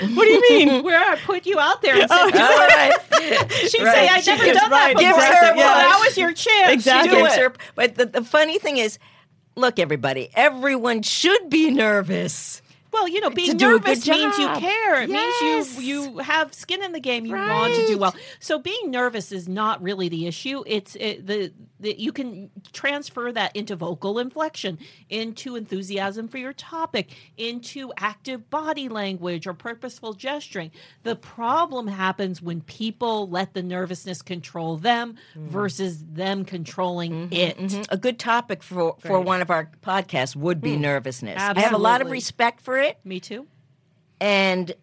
What 0.01 0.23
do 0.23 0.29
you 0.31 0.41
mean? 0.65 0.83
Where 0.85 0.97
I 0.97 1.17
put 1.17 1.45
you 1.45 1.59
out 1.59 1.81
there 1.81 1.99
and 1.99 2.09
said, 2.09 2.17
All 2.17 2.29
right. 2.31 2.93
she'd 3.69 3.83
Right. 3.83 3.93
say, 3.95 4.07
I've 4.07 4.23
She 4.23 4.31
never 4.31 4.45
done 4.53 4.71
right, 4.71 4.95
that 4.95 4.97
before. 4.97 5.09
exactly, 5.09 5.35
I 5.35 5.39
said, 5.41 5.55
well, 5.57 5.77
yeah. 5.77 5.87
that 5.89 6.01
was 6.05 6.17
your 6.17 6.31
chance. 6.33 6.71
Exactly. 6.71 7.09
to 7.09 7.15
Do 7.17 7.21
Gives 7.23 7.35
it. 7.35 7.41
her- 7.41 7.53
but 7.75 7.95
the, 7.95 8.05
the 8.05 8.23
funny 8.23 8.59
thing 8.59 8.77
is, 8.77 8.97
look, 9.57 9.77
everybody, 9.77 10.29
everyone 10.35 11.01
should 11.01 11.49
be 11.49 11.69
nervous. 11.69 12.61
Well, 12.91 13.07
you 13.07 13.21
know, 13.21 13.29
being 13.29 13.57
do 13.57 13.75
a 13.75 13.79
good 13.79 13.87
nervous 13.87 14.07
means 14.07 14.37
you 14.37 14.47
care. 14.55 15.01
It 15.03 15.09
Yes. 15.09 15.41
means 15.41 15.85
you 15.85 15.99
you 15.99 16.17
have 16.19 16.53
skin 16.53 16.83
in 16.83 16.91
the 16.91 16.99
game. 16.99 17.25
You 17.25 17.35
want 17.35 17.75
to 17.75 17.87
do 17.87 17.97
well. 17.97 18.15
So 18.39 18.59
being 18.59 18.91
nervous 18.91 19.31
is 19.31 19.47
not 19.47 19.81
really 19.81 20.09
the 20.09 20.27
issue. 20.27 20.63
It's 20.65 20.95
it, 20.95 21.25
the, 21.25 21.53
the 21.79 21.99
you 21.99 22.11
can 22.11 22.49
transfer 22.71 23.31
that 23.31 23.55
into 23.55 23.75
vocal 23.75 24.19
inflection, 24.19 24.79
into 25.09 25.55
enthusiasm 25.55 26.27
for 26.27 26.37
your 26.37 26.53
topic, 26.53 27.09
into 27.37 27.91
active 27.97 28.49
body 28.49 28.89
language 28.89 29.47
or 29.47 29.53
purposeful 29.53 30.13
gesturing. 30.13 30.71
The 31.03 31.15
problem 31.15 31.87
happens 31.87 32.41
when 32.41 32.61
people 32.61 33.29
let 33.29 33.53
the 33.53 33.63
nervousness 33.63 34.21
control 34.21 34.77
them 34.77 35.15
mm. 35.37 35.47
versus 35.47 36.03
them 36.05 36.45
controlling 36.45 37.29
mm-hmm, 37.29 37.33
it. 37.33 37.57
Mhm. 37.57 37.87
A 37.89 37.97
good 37.97 38.19
topic 38.19 38.63
for, 38.63 38.95
for 38.99 39.19
one 39.19 39.41
of 39.41 39.49
our 39.49 39.69
podcasts 39.81 40.35
would 40.35 40.61
be 40.61 40.75
mm. 40.75 40.81
nervousness. 40.81 41.41
I 41.41 41.59
have 41.59 41.73
a 41.73 41.77
lot 41.77 42.01
of 42.01 42.11
respect 42.11 42.61
for 42.61 42.77
it. 42.81 42.97
Me 43.03 43.19
too. 43.19 43.47
and 44.21 44.73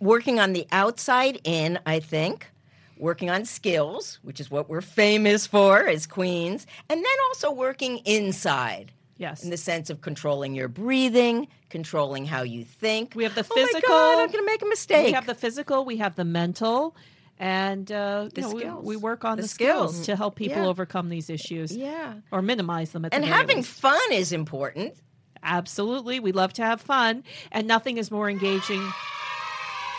working 0.00 0.38
on 0.40 0.52
the 0.52 0.66
outside 0.72 1.40
in, 1.44 1.78
I 1.86 2.00
think, 2.00 2.50
working 2.98 3.30
on 3.30 3.44
skills, 3.44 4.18
which 4.22 4.40
is 4.40 4.50
what 4.50 4.68
we're 4.68 4.80
famous 4.80 5.46
for 5.46 5.86
as 5.88 6.06
queens, 6.06 6.66
and 6.90 6.98
then 6.98 7.16
also 7.28 7.50
working 7.52 7.98
inside. 7.98 8.92
Yes. 9.16 9.44
In 9.44 9.50
the 9.50 9.56
sense 9.56 9.90
of 9.90 10.00
controlling 10.00 10.54
your 10.56 10.66
breathing, 10.68 11.46
controlling 11.70 12.26
how 12.26 12.42
you 12.42 12.64
think. 12.64 13.14
We 13.14 13.22
have 13.22 13.34
the 13.36 13.46
Oh 13.48 13.54
my 13.56 13.62
physical- 13.66 13.88
God, 13.88 14.18
I'm 14.18 14.26
going 14.30 14.44
to 14.44 14.46
make 14.46 14.62
a 14.62 14.66
mistake. 14.66 15.06
We 15.06 15.12
have 15.12 15.26
the 15.26 15.36
physical, 15.36 15.84
we 15.84 15.98
have 15.98 16.16
the 16.16 16.24
mental, 16.24 16.96
and 17.38 17.90
uh, 17.92 18.28
The 18.34 18.40
you 18.40 18.42
know, 18.48 18.54
we- 18.54 18.60
skills. 18.60 18.84
We, 18.84 18.96
work 18.96 19.24
on 19.24 19.36
The 19.36 19.42
the, 19.42 19.48
skills. 19.48 19.92
skills. 19.92 20.06
to 20.06 20.16
help 20.16 20.34
people 20.34 20.62
Yeah. 20.62 20.66
overcome 20.68 21.08
these 21.08 21.30
issues. 21.30 21.74
Yeah. 21.76 22.14
Or 22.32 22.42
minimize 22.42 22.90
them 22.90 23.04
at 23.04 23.12
the 23.12 23.16
and 23.16 23.24
very 23.24 23.36
having 23.36 23.56
least. 23.58 23.70
fun 23.80 24.00
is 24.12 24.32
important. 24.32 24.94
Absolutely. 25.44 26.20
We 26.20 26.32
love 26.32 26.52
to 26.54 26.62
have 26.62 26.80
fun, 26.80 27.22
and 27.52 27.66
nothing 27.66 27.98
is 27.98 28.10
more 28.10 28.28
engaging. 28.28 28.82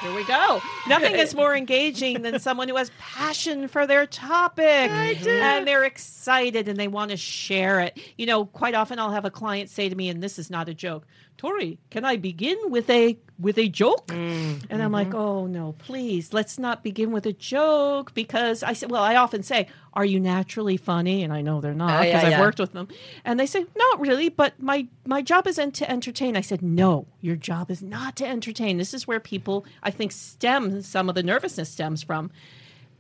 Here 0.01 0.13
we 0.13 0.25
go. 0.25 0.61
Nothing 0.87 1.15
is 1.15 1.33
more 1.33 1.55
engaging 1.55 2.21
than 2.21 2.39
someone 2.39 2.67
who 2.67 2.75
has 2.75 2.91
passion 2.99 3.69
for 3.69 3.87
their 3.87 4.05
topic 4.05 4.91
and 4.91 5.65
they're 5.65 5.85
excited 5.85 6.67
and 6.67 6.77
they 6.77 6.89
want 6.89 7.11
to 7.11 7.17
share 7.17 7.79
it. 7.79 7.97
You 8.17 8.25
know, 8.25 8.45
quite 8.45 8.75
often 8.75 8.99
I'll 8.99 9.11
have 9.11 9.23
a 9.23 9.31
client 9.31 9.69
say 9.69 9.87
to 9.87 9.95
me, 9.95 10.09
and 10.09 10.21
this 10.21 10.37
is 10.37 10.49
not 10.49 10.67
a 10.67 10.73
joke, 10.73 11.07
Tori, 11.37 11.79
can 11.91 12.03
I 12.03 12.17
begin 12.17 12.57
with 12.67 12.89
a 12.89 13.17
with 13.39 13.57
a 13.57 13.67
joke? 13.67 14.07
Mm. 14.07 14.65
And 14.69 14.81
I'm 14.81 14.91
like, 14.91 15.09
mm-hmm. 15.09 15.17
oh 15.17 15.47
no, 15.47 15.73
please, 15.77 16.33
let's 16.33 16.57
not 16.57 16.83
begin 16.83 17.11
with 17.11 17.25
a 17.25 17.33
joke 17.33 18.13
because 18.13 18.63
I 18.63 18.73
said, 18.73 18.91
well, 18.91 19.03
I 19.03 19.15
often 19.15 19.43
say, 19.43 19.67
are 19.93 20.05
you 20.05 20.19
naturally 20.19 20.77
funny? 20.77 21.23
And 21.23 21.31
I 21.33 21.41
know 21.41 21.61
they're 21.61 21.73
not 21.73 22.01
because 22.01 22.21
yeah, 22.21 22.27
I've 22.27 22.31
yeah. 22.31 22.39
worked 22.41 22.59
with 22.59 22.73
them, 22.73 22.87
and 23.23 23.39
they 23.39 23.45
say, 23.45 23.65
not 23.75 23.99
really, 23.99 24.29
but 24.29 24.59
my 24.61 24.87
my 25.05 25.21
job 25.21 25.47
isn't 25.47 25.73
to 25.75 25.89
entertain. 25.89 26.35
I 26.35 26.41
said, 26.41 26.61
no, 26.61 27.07
your 27.21 27.35
job 27.35 27.71
is 27.71 27.81
not 27.81 28.15
to 28.17 28.27
entertain. 28.27 28.77
This 28.77 28.93
is 28.93 29.07
where 29.07 29.19
people, 29.19 29.65
I 29.83 29.91
think, 29.91 30.11
stem 30.11 30.81
some 30.81 31.09
of 31.09 31.15
the 31.15 31.23
nervousness 31.23 31.69
stems 31.69 32.03
from. 32.03 32.31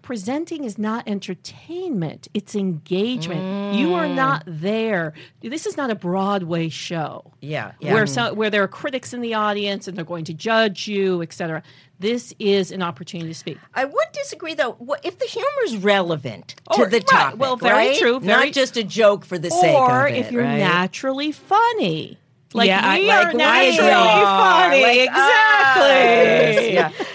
Presenting 0.05 0.65
is 0.65 0.77
not 0.77 1.03
entertainment; 1.07 2.27
it's 2.35 2.53
engagement. 2.53 3.75
You 3.75 3.95
are 3.95 4.05
mm. 4.05 4.13
not 4.13 4.43
there. 4.45 5.13
This 5.41 5.65
is 5.65 5.77
not 5.77 5.89
a 5.89 5.95
Broadway 5.95 6.69
show 6.69 7.33
Yeah. 7.41 7.71
yeah. 7.79 7.91
where 7.91 8.05
so, 8.05 8.31
where 8.35 8.51
there 8.51 8.61
are 8.61 8.67
critics 8.67 9.13
in 9.13 9.21
the 9.21 9.33
audience 9.33 9.87
and 9.87 9.97
they're 9.97 10.05
going 10.05 10.25
to 10.25 10.33
judge 10.35 10.87
you, 10.87 11.23
etc. 11.23 11.63
This 11.97 12.35
is 12.37 12.71
an 12.71 12.83
opportunity 12.83 13.29
to 13.31 13.33
speak. 13.33 13.57
I 13.73 13.85
would 13.85 14.07
disagree, 14.13 14.53
though. 14.53 14.73
What- 14.73 15.03
If 15.03 15.17
the 15.17 15.25
humor 15.25 15.47
is 15.65 15.77
relevant 15.77 16.53
Or- 16.69 16.85
to 16.85 16.91
the 16.91 16.97
right, 16.97 17.07
topic, 17.07 17.39
well, 17.39 17.55
very 17.55 17.87
right? 17.87 17.97
true, 17.97 18.19
very- 18.19 18.45
not 18.45 18.53
just 18.53 18.77
a 18.77 18.83
joke 18.83 19.25
for 19.25 19.39
the 19.39 19.49
sake 19.49 19.75
of 19.75 19.89
or 19.89 20.07
if 20.07 20.31
you're 20.31 20.43
right? 20.43 20.59
naturally 20.59 21.31
funny. 21.31 22.19
Like 22.53 22.67
Yeah, 22.67 22.79
I- 22.83 22.99
we 22.99 23.07
like 23.07 23.25
are 23.25 23.31
we 23.31 23.37
naturally 23.37 23.89
are, 23.89 24.23
funny. 24.69 24.81
like 24.83 24.99
exactly. 25.09 26.77
Ah, 26.77 26.91
us. 26.91 26.93
Yeah. 26.99 27.05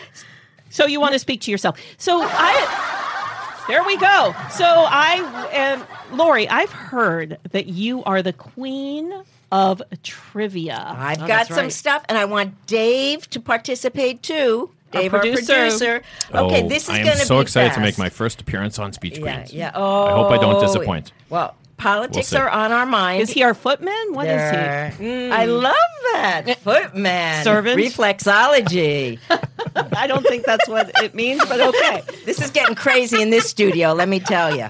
So 0.80 0.86
you 0.86 0.98
want 0.98 1.12
to 1.12 1.18
speak 1.18 1.42
to 1.42 1.50
yourself. 1.50 1.78
So 1.98 2.22
I 2.22 3.64
there 3.68 3.84
we 3.84 3.98
go. 3.98 4.34
So 4.50 4.64
I 4.64 5.48
am 5.52 6.16
Laurie, 6.16 6.48
I've 6.48 6.72
heard 6.72 7.36
that 7.50 7.66
you 7.66 8.02
are 8.04 8.22
the 8.22 8.32
queen 8.32 9.12
of 9.52 9.82
trivia. 10.02 10.82
I've 10.96 11.20
Oh, 11.22 11.26
got 11.26 11.48
some 11.48 11.56
right. 11.56 11.72
stuff, 11.72 12.02
and 12.08 12.16
I 12.16 12.24
want 12.24 12.66
Dave 12.66 13.28
to 13.28 13.40
participate 13.40 14.22
too. 14.22 14.70
Dave, 14.90 15.12
our 15.12 15.20
producer. 15.20 15.52
producer. 15.54 16.02
Okay, 16.34 16.64
Oh, 16.64 16.68
this 16.68 16.84
is 16.84 16.88
I 16.90 16.98
am 17.00 17.04
going 17.04 17.18
to 17.18 17.26
so 17.26 17.36
be 17.36 17.42
excited 17.42 17.68
fast. 17.68 17.76
to 17.76 17.82
make 17.82 17.98
my 17.98 18.08
first 18.08 18.40
appearance 18.40 18.78
on 18.78 18.94
Speech 18.94 19.18
Yeah, 19.18 19.34
Queens. 19.34 19.52
yeah. 19.52 19.72
Oh, 19.74 20.06
I 20.06 20.12
hope 20.12 20.30
I 20.32 20.38
don't 20.38 20.54
oh, 20.56 20.60
disappoint. 20.62 21.12
Well, 21.28 21.54
politics 21.80 22.30
We'll 22.32 22.42
are 22.42 22.50
on 22.50 22.70
our 22.72 22.86
mind. 22.86 23.22
is 23.22 23.30
he 23.30 23.42
our 23.42 23.54
footman? 23.54 24.12
What 24.12 24.26
is 24.26 24.32
There. 24.52 24.90
he? 24.98 25.04
Mm. 25.04 25.30
I 25.32 25.44
love 25.46 25.74
that 26.12 26.58
footman 26.62 27.42
Servant? 27.44 27.78
reflexology. 27.80 29.18
I 29.96 30.06
don't 30.06 30.26
think 30.26 30.44
that's 30.44 30.68
what 30.68 30.90
it 31.02 31.14
means, 31.14 31.44
but 31.46 31.60
okay. 31.60 32.02
this 32.24 32.40
is 32.40 32.50
getting 32.50 32.74
crazy 32.74 33.20
in 33.22 33.30
this 33.30 33.48
studio. 33.48 33.92
Let 33.92 34.08
me 34.08 34.20
tell 34.20 34.54
you. 34.56 34.68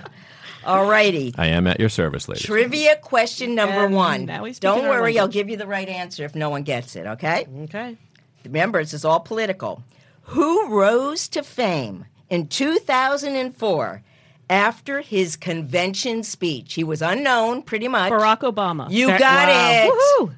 All 0.64 0.86
righty. 0.88 1.34
I 1.38 1.46
am 1.46 1.66
at 1.66 1.80
your 1.80 1.88
service, 1.88 2.28
ladies. 2.28 2.44
Trivia 2.44 2.96
question 2.96 3.54
number 3.54 3.86
And 3.86 3.94
one. 3.94 4.26
now 4.26 4.44
he's 4.44 4.58
Don't 4.58 4.84
worry, 4.88 5.18
I'll 5.18 5.26
give 5.28 5.48
you 5.48 5.56
the 5.56 5.66
right 5.66 5.88
answer 5.88 6.24
if 6.24 6.34
no 6.34 6.50
one 6.50 6.62
gets 6.64 6.96
it, 6.96 7.06
okay? 7.06 7.46
Okay. 7.64 7.96
Remember, 8.44 8.80
this 8.82 8.92
is 8.94 9.04
all 9.04 9.20
political. 9.20 9.82
Who 10.24 10.68
rose 10.68 11.28
to 11.28 11.42
fame 11.42 12.04
in 12.28 12.46
2004 12.48 14.02
after 14.50 15.00
his 15.00 15.36
convention 15.36 16.22
speech? 16.22 16.74
He 16.74 16.84
was 16.84 17.00
unknown, 17.00 17.62
pretty 17.62 17.88
much. 17.88 18.12
Barack 18.12 18.40
Obama. 18.40 18.90
You 18.90 19.06
Ver- 19.08 19.18
got 19.18 19.48
wow. 19.48 19.84
it. 19.86 19.92
Woohoo! 20.28 20.34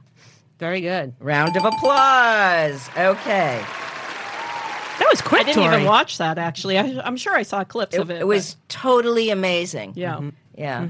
Very 0.59 0.81
good. 0.81 1.15
Round 1.19 1.57
of 1.57 1.65
applause. 1.65 2.89
Okay. 2.97 3.65
That 4.99 5.09
was 5.11 5.21
quick, 5.23 5.41
I 5.41 5.45
didn't 5.45 5.63
Tori. 5.65 5.75
even 5.75 5.87
watch 5.87 6.19
that 6.19 6.39
actually. 6.39 6.79
I, 6.79 7.01
I'm 7.05 7.17
sure 7.17 7.35
I 7.35 7.43
saw 7.43 7.65
clips 7.65 7.97
It, 7.97 8.01
of 8.03 8.11
it. 8.11 8.21
it 8.21 8.27
was 8.27 8.57
totally 8.69 9.31
amazing. 9.31 9.93
but- 9.93 9.99
yeah. 9.99 10.21
Yeah. 10.57 10.87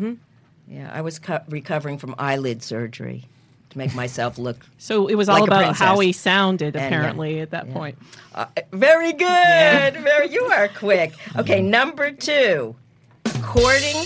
Yeah. 0.69 0.91
I 0.93 1.01
was 1.01 1.19
co- 1.19 1.41
recovering 1.49 1.97
from 1.99 2.15
eyelid 2.19 2.63
surgery 2.63 3.25
to 3.71 3.79
make 3.79 3.95
myself 3.95 4.37
look 4.37 4.67
So 4.77 5.07
it 5.07 5.15
was 5.15 5.29
all 5.31 5.41
Like 5.41 5.51
a 5.51 5.55
about 5.55 5.77
how 5.77 5.99
he 6.01 6.13
sounded 6.13 6.77
And, 6.77 6.85
uh, 6.85 6.87
apparently 6.89 7.41
at 7.41 7.51
that 7.53 7.73
point. 7.73 7.97
Uh, 8.35 8.47
very 8.73 9.13
good. 9.13 9.95
Very, 9.95 10.31
you 10.31 10.43
are 10.45 10.69
quick. 10.69 11.15
Okay, 11.37 11.63
number 11.63 12.11
two. 12.11 12.77
According 13.43 13.97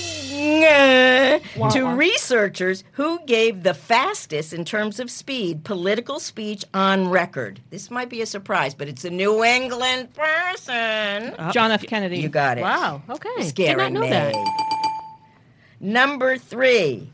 uh, 0.65 1.71
to 1.71 1.95
researchers 1.95 2.85
who 2.93 3.21
gave 3.27 3.65
the 3.65 3.75
fastest 3.75 4.55
in 4.55 4.65
terms 4.65 4.99
of 4.99 5.11
speed 5.11 5.63
political 5.63 6.19
speech 6.21 6.65
on 6.73 7.11
record. 7.11 7.61
This 7.69 7.91
might 7.91 8.09
be 8.09 8.23
a 8.23 8.27
surprise, 8.27 8.75
but 8.75 8.89
it's 8.89 9.05
a 9.05 9.11
New 9.11 9.45
England 9.45 10.09
person. 10.15 11.35
John 11.53 11.71
F. 11.71 11.83
Kennedy. 11.83 12.19
You 12.19 12.31
got 12.31 12.57
it. 12.57 12.63
Wow. 12.63 13.03
Okay. 13.11 13.43
Scaring 13.43 13.77
Did 13.77 13.83
not 13.83 13.93
know 13.93 14.01
me. 14.01 14.09
that. 14.11 14.35
Number 15.81 16.39
three. 16.39 17.11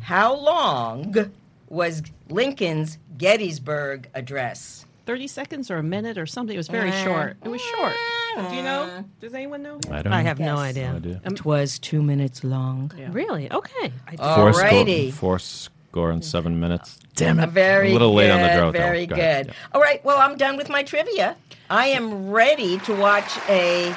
How 0.00 0.36
long 0.36 1.32
was 1.68 2.02
Lincoln's 2.28 2.98
Gettysburg 3.16 4.08
Address? 4.14 4.84
30 5.06 5.26
seconds 5.28 5.70
or 5.70 5.78
a 5.78 5.82
minute 5.82 6.18
or 6.18 6.26
something. 6.26 6.54
It 6.54 6.58
was 6.58 6.68
very 6.68 6.90
Uh, 6.90 7.04
short. 7.04 7.36
It 7.44 7.48
was 7.48 7.60
short. 7.62 7.94
Do 8.36 8.54
you 8.54 8.62
know? 8.62 8.90
Mm. 8.92 9.04
Does 9.20 9.34
anyone 9.34 9.62
know? 9.62 9.78
I 9.90 10.02
don't 10.02 10.12
I 10.12 10.22
know. 10.22 10.28
have 10.28 10.38
no 10.38 10.54
Yes. 10.56 10.58
idea. 10.70 10.90
No 10.90 10.96
idea. 10.96 11.20
It 11.24 11.44
was 11.44 11.78
two 11.78 12.02
minutes 12.02 12.44
long. 12.44 12.92
Yeah. 12.98 13.08
Really? 13.12 13.50
Okay. 13.50 13.92
I 14.06 14.16
Four, 14.16 14.52
score, 14.52 14.68
Alrighty. 14.68 15.12
four 15.12 15.38
score 15.38 16.10
and 16.10 16.24
seven 16.24 16.60
minutes. 16.60 16.98
Damn 17.14 17.40
it. 17.40 17.48
Very 17.50 17.90
a 17.90 17.92
little 17.92 18.12
late 18.14 18.30
on 18.30 18.40
the 18.42 18.48
draw. 18.48 18.66
though. 18.66 18.72
Very 18.72 19.06
Go 19.06 19.16
good. 19.16 19.22
ahead. 19.22 19.46
Yeah. 19.48 19.52
All 19.74 19.80
right. 19.80 20.04
Well, 20.04 20.18
I'm 20.18 20.36
done 20.36 20.56
with 20.58 20.68
my 20.68 20.82
trivia. 20.82 21.36
I 21.70 21.86
am 21.88 22.28
ready 22.30 22.78
to 22.80 22.94
watch 22.94 23.30
a 23.48 23.94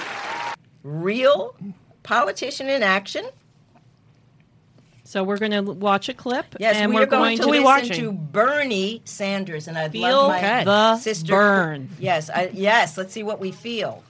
real 0.84 1.56
politician 2.04 2.70
in 2.70 2.82
action. 2.84 3.26
So 5.04 5.24
we're 5.24 5.38
going 5.38 5.52
to 5.52 5.62
watch 5.62 6.08
a 6.08 6.14
clip, 6.14 6.46
Yes, 6.60 6.76
and 6.76 6.92
we 6.92 6.98
we're 6.98 7.04
are 7.04 7.06
going, 7.08 7.38
to 7.38 7.44
Who 7.44 7.50
are 7.50 7.52
we 7.52 7.58
listen 7.60 7.66
watching? 7.90 8.04
to 8.04 8.12
Bernie 8.12 9.02
Sanders, 9.06 9.68
and 9.68 9.76
I'd 9.76 9.92
Feel 9.92 10.02
love 10.28 10.40
my 10.42 10.64
the 10.64 10.98
sister. 10.98 11.34
burn. 11.34 11.90
Yes, 12.00 12.30
I, 12.30 12.52
yes. 12.54 12.96
Let's 12.96 13.12
see 13.12 13.24
what 13.24 13.40
we 13.40 13.52
feel. 13.52 14.04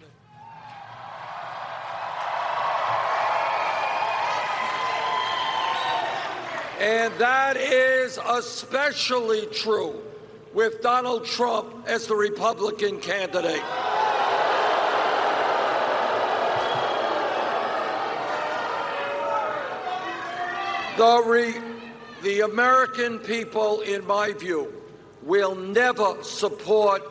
And 6.80 7.14
that 7.16 7.58
is 7.58 8.18
especially 8.26 9.46
true 9.48 10.02
with 10.54 10.82
Donald 10.82 11.26
Trump 11.26 11.86
as 11.88 12.08
the 12.08 12.16
Republican 12.16 13.02
candidate. 13.02 13.62
The, 20.98 21.24
re- 21.26 21.62
the 22.24 22.42
American 22.42 23.20
people, 23.20 23.82
in 23.82 24.06
my 24.08 24.34
view, 24.34 24.74
will 25.24 25.56
never 25.56 26.22
support 26.24 27.02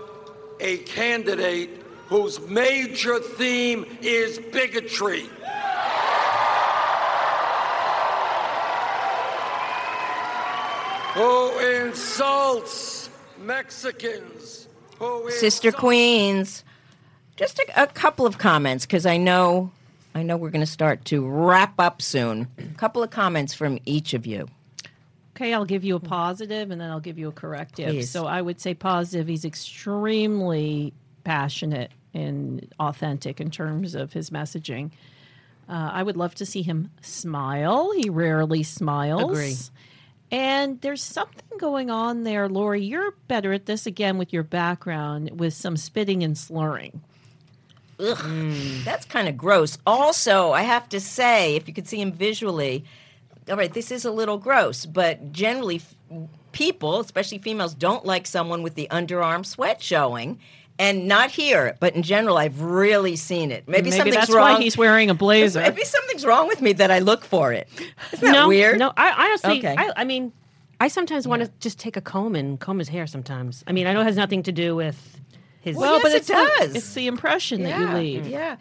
a 0.60 0.78
candidate 0.78 1.70
whose 2.08 2.40
major 2.40 3.18
theme 3.18 3.84
is 4.00 4.38
bigotry. 4.38 5.28
Insults 11.88 13.10
Mexicans, 13.40 14.68
who 14.98 15.30
Sister 15.30 15.68
insults- 15.68 15.80
Queens. 15.80 16.64
Just 17.36 17.58
a, 17.60 17.82
a 17.82 17.86
couple 17.86 18.26
of 18.26 18.38
comments 18.38 18.84
because 18.84 19.06
I 19.06 19.16
know, 19.16 19.70
I 20.14 20.22
know 20.24 20.36
we're 20.36 20.50
going 20.50 20.64
to 20.64 20.66
start 20.66 21.04
to 21.06 21.24
wrap 21.26 21.74
up 21.78 22.02
soon. 22.02 22.48
A 22.58 22.76
couple 22.76 23.02
of 23.02 23.10
comments 23.10 23.54
from 23.54 23.78
each 23.84 24.12
of 24.12 24.26
you. 24.26 24.48
Okay, 25.36 25.54
I'll 25.54 25.64
give 25.64 25.84
you 25.84 25.94
a 25.94 26.00
positive 26.00 26.72
and 26.72 26.80
then 26.80 26.90
I'll 26.90 26.98
give 26.98 27.16
you 27.16 27.28
a 27.28 27.32
corrective. 27.32 27.90
Please. 27.90 28.10
So 28.10 28.26
I 28.26 28.42
would 28.42 28.60
say 28.60 28.74
positive. 28.74 29.28
He's 29.28 29.44
extremely 29.44 30.92
passionate 31.22 31.92
and 32.12 32.66
authentic 32.80 33.40
in 33.40 33.52
terms 33.52 33.94
of 33.94 34.12
his 34.12 34.30
messaging. 34.30 34.90
Uh, 35.68 35.90
I 35.92 36.02
would 36.02 36.16
love 36.16 36.34
to 36.36 36.46
see 36.46 36.62
him 36.62 36.90
smile. 37.02 37.92
He 37.92 38.10
rarely 38.10 38.64
smiles. 38.64 39.30
Agree. 39.30 39.54
And 40.30 40.80
there's 40.82 41.02
something 41.02 41.58
going 41.58 41.90
on 41.90 42.24
there, 42.24 42.48
Laurie. 42.48 42.82
You're 42.82 43.12
better 43.28 43.52
at 43.52 43.66
this 43.66 43.86
again 43.86 44.18
with 44.18 44.32
your 44.32 44.42
background 44.42 45.40
with 45.40 45.54
some 45.54 45.76
spitting 45.76 46.22
and 46.22 46.36
slurring. 46.36 47.00
That's 47.98 49.06
kind 49.06 49.28
of 49.28 49.36
gross. 49.36 49.78
Also, 49.86 50.52
I 50.52 50.62
have 50.62 50.88
to 50.90 51.00
say, 51.00 51.56
if 51.56 51.66
you 51.66 51.74
could 51.74 51.88
see 51.88 52.00
him 52.00 52.12
visually, 52.12 52.84
all 53.48 53.56
right, 53.56 53.72
this 53.72 53.90
is 53.90 54.04
a 54.04 54.10
little 54.10 54.38
gross, 54.38 54.86
but 54.86 55.32
generally, 55.32 55.80
people, 56.52 57.00
especially 57.00 57.38
females, 57.38 57.74
don't 57.74 58.04
like 58.04 58.26
someone 58.26 58.62
with 58.62 58.74
the 58.74 58.86
underarm 58.90 59.44
sweat 59.44 59.82
showing. 59.82 60.38
And 60.80 61.08
not 61.08 61.30
here, 61.32 61.76
but 61.80 61.96
in 61.96 62.02
general, 62.04 62.38
I've 62.38 62.60
really 62.62 63.16
seen 63.16 63.50
it. 63.50 63.66
Maybe, 63.66 63.90
Maybe 63.90 63.96
something's 63.96 64.16
that's 64.16 64.30
wrong. 64.30 64.54
why 64.54 64.60
he's 64.60 64.76
wearing 64.78 65.10
a 65.10 65.14
blazer. 65.14 65.60
Maybe 65.60 65.82
something's 65.82 66.24
wrong 66.24 66.46
with 66.46 66.62
me 66.62 66.72
that 66.74 66.90
I 66.92 67.00
look 67.00 67.24
for 67.24 67.52
it. 67.52 67.68
Isn't 68.12 68.24
that 68.24 68.32
no, 68.32 68.46
weird? 68.48 68.78
No, 68.78 68.92
I 68.96 69.26
honestly, 69.26 69.58
Okay. 69.58 69.74
I, 69.76 69.90
I 69.96 70.04
mean, 70.04 70.32
I 70.80 70.86
sometimes 70.86 71.26
want 71.26 71.42
to 71.42 71.50
just 71.58 71.80
take 71.80 71.96
a 71.96 72.00
comb 72.00 72.36
and 72.36 72.60
comb 72.60 72.78
his 72.78 72.88
hair. 72.88 73.08
Sometimes, 73.08 73.64
I 73.66 73.72
mean, 73.72 73.88
I 73.88 73.92
know 73.92 74.02
it 74.02 74.04
has 74.04 74.16
nothing 74.16 74.44
to 74.44 74.52
do 74.52 74.76
with 74.76 75.20
his. 75.60 75.76
Well, 75.76 75.94
yes, 75.94 76.02
but 76.04 76.12
it 76.12 76.16
it's 76.18 76.26
the- 76.28 76.52
does. 76.60 76.74
it's 76.76 76.94
the 76.94 77.08
impression 77.08 77.64
that 77.64 77.80
you 77.80 77.88
leave. 77.88 78.28
Yeah. 78.28 78.56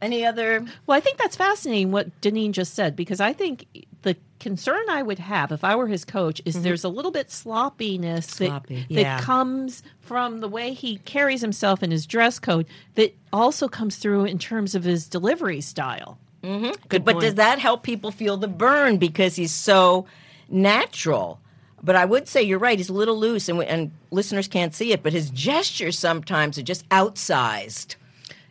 Any 0.00 0.24
other? 0.24 0.64
Well, 0.86 0.96
I 0.96 1.00
think 1.00 1.18
that's 1.18 1.36
fascinating 1.36 1.92
what 1.92 2.18
Dinneen 2.22 2.52
just 2.52 2.74
said 2.74 2.96
because 2.96 3.20
I 3.20 3.32
think 3.34 3.66
the 4.02 4.16
concern 4.42 4.84
I 4.90 5.02
would 5.02 5.20
have 5.20 5.52
if 5.52 5.62
I 5.62 5.76
were 5.76 5.86
his 5.86 6.04
coach 6.04 6.42
is 6.44 6.56
mm-hmm. 6.56 6.64
there's 6.64 6.82
a 6.82 6.88
little 6.88 7.12
bit 7.12 7.30
sloppiness 7.30 8.26
that, 8.26 8.46
Sloppy, 8.48 8.86
that 8.90 9.00
yeah. 9.00 9.20
comes 9.20 9.84
from 10.00 10.40
the 10.40 10.48
way 10.48 10.72
he 10.72 10.98
carries 10.98 11.40
himself 11.40 11.80
in 11.82 11.92
his 11.92 12.06
dress 12.06 12.40
code 12.40 12.66
that 12.96 13.14
also 13.32 13.68
comes 13.68 13.96
through 13.96 14.24
in 14.24 14.38
terms 14.38 14.74
of 14.74 14.82
his 14.82 15.06
delivery 15.06 15.60
style. 15.60 16.18
Mm-hmm. 16.42 16.72
Good, 16.88 17.04
but 17.04 17.20
does 17.20 17.36
that 17.36 17.60
help 17.60 17.84
people 17.84 18.10
feel 18.10 18.36
the 18.36 18.48
burn 18.48 18.98
because 18.98 19.36
he's 19.36 19.54
so 19.54 20.06
natural? 20.48 21.40
But 21.80 21.94
I 21.94 22.04
would 22.04 22.26
say 22.26 22.42
you're 22.42 22.58
right. 22.58 22.78
He's 22.78 22.88
a 22.88 22.92
little 22.92 23.18
loose, 23.18 23.48
and, 23.48 23.62
and 23.62 23.92
listeners 24.10 24.48
can't 24.48 24.74
see 24.74 24.92
it. 24.92 25.04
But 25.04 25.12
his 25.12 25.30
gestures 25.30 25.96
sometimes 25.96 26.58
are 26.58 26.62
just 26.62 26.88
outsized. 26.88 27.94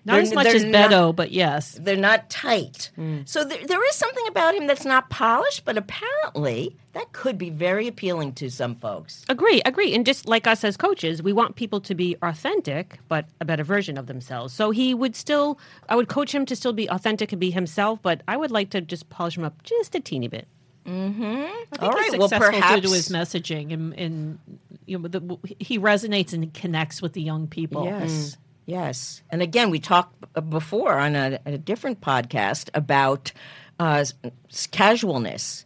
Not 0.04 0.14
They're- 0.14 0.22
as 0.24 0.34
much 0.34 0.44
they're 0.46 0.56
as 0.56 0.64
not- 0.64 0.90
Beto, 0.92 1.16
but 1.16 1.32
yes. 1.32 1.78
They're 1.80 1.96
not 1.96 2.30
tight. 2.30 2.90
So 3.26 3.44
there, 3.44 3.66
there 3.68 3.88
is 3.90 3.96
something 3.96 4.26
about 4.28 4.56
him 4.56 4.66
that's 4.66 4.84
not 4.86 5.10
polished, 5.12 5.64
but 5.64 5.78
apparently 5.78 6.76
that 6.94 7.12
could 7.14 7.38
be 7.38 7.50
very 7.52 7.88
appealing 7.88 8.34
to 8.34 8.50
some 8.50 8.76
folks. 8.76 9.24
Agree, 9.30 9.62
agree. 9.64 9.94
And 9.94 10.04
just 10.06 10.28
like 10.28 10.48
us 10.48 10.64
as 10.64 10.76
coaches, 10.76 11.22
we 11.22 11.34
want 11.34 11.56
people 11.56 11.80
to 11.82 11.94
be 11.94 12.16
authentic, 12.24 13.00
but 13.08 13.26
a 13.40 13.46
better 13.46 13.64
version 13.64 13.98
of 13.98 14.08
themselves. 14.08 14.54
So 14.54 14.72
he 14.72 14.94
would 14.96 15.16
still, 15.16 15.60
I 15.88 15.96
would 15.96 16.08
coach 16.08 16.34
him 16.34 16.46
to 16.48 16.56
still 16.56 16.74
be 16.74 16.90
authentic 16.90 17.32
and 17.32 17.40
be 17.40 17.52
himself, 17.52 18.02
but 18.02 18.22
I 18.28 18.38
would 18.38 18.50
like 18.52 18.72
to 18.72 18.82
just 18.82 19.10
polish 19.10 19.38
him 19.38 19.44
up 19.44 19.62
just 19.64 19.94
a 19.94 20.00
teeny 20.00 20.28
bit. 20.28 20.48
Mm-hmm. 20.86 21.24
I 21.24 21.66
think 21.78 21.82
All 21.84 21.96
he's 21.96 22.10
right, 22.12 22.20
well, 22.20 22.28
successful 22.28 22.52
due 22.54 22.60
perhaps- 22.60 22.82
to 22.88 22.94
his 22.96 23.10
messaging 23.10 23.72
and, 23.72 23.94
and 23.94 24.40
you 24.88 24.98
know 24.98 25.08
the, 25.08 25.38
he 25.60 25.78
resonates 25.78 26.34
and 26.34 26.52
connects 26.56 27.04
with 27.04 27.14
the 27.14 27.22
young 27.22 27.48
people. 27.48 27.86
Yes. 27.86 28.12
Mm. 28.12 28.38
Yes. 28.66 29.22
And 29.32 29.42
again, 29.42 29.70
we 29.70 29.80
talked 29.80 30.16
before 30.50 30.94
on 30.98 31.16
a, 31.16 31.40
a 31.46 31.58
different 31.58 32.02
podcast 32.02 32.70
about 32.74 33.32
uh, 33.80 33.98
s- 34.02 34.14
s- 34.50 34.68
casualness 34.68 35.66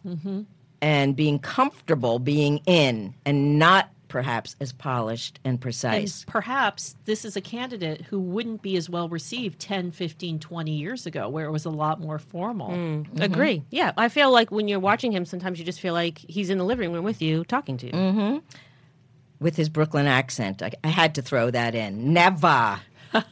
and 0.82 1.16
being 1.16 1.38
comfortable 1.38 2.18
being 2.18 2.58
in 2.66 3.14
and 3.24 3.58
not 3.58 3.90
perhaps 4.08 4.54
as 4.60 4.72
polished 4.72 5.40
and 5.44 5.54
And 5.54 5.60
precise. 5.60 6.24
perhaps 6.28 6.94
this 7.06 7.24
is 7.24 7.36
a 7.36 7.40
candidate 7.40 8.02
who 8.02 8.20
wouldn't 8.20 8.62
be 8.62 8.76
as 8.76 8.88
well 8.88 9.08
received 9.08 9.58
10, 9.58 9.90
15, 9.90 10.38
20 10.38 10.70
years 10.70 11.06
ago, 11.06 11.28
where 11.28 11.44
it 11.44 11.50
was 11.50 11.64
a 11.64 11.70
lot 11.70 12.00
more 12.00 12.18
formal. 12.18 12.70
Mm. 12.70 13.20
Agree. 13.20 13.64
Yeah, 13.70 13.92
I 13.96 14.08
feel 14.08 14.30
like 14.30 14.50
when 14.52 14.68
you're 14.68 14.78
watching 14.80 15.10
him, 15.12 15.24
sometimes 15.24 15.58
you 15.58 15.64
just 15.64 15.80
feel 15.80 15.92
like 15.92 16.18
he's 16.18 16.50
in 16.50 16.58
the 16.58 16.64
living 16.64 16.92
room 16.92 17.04
with 17.04 17.20
you, 17.20 17.44
talking 17.44 17.76
to 17.78 17.86
you. 17.88 18.42
With 19.38 19.56
his 19.56 19.68
Brooklyn 19.68 20.06
accent. 20.06 20.62
I, 20.62 20.70
I 20.82 20.88
had 20.88 21.14
to 21.16 21.22
throw 21.22 21.50
that 21.50 21.74
in. 21.74 22.12
Never. 22.12 22.80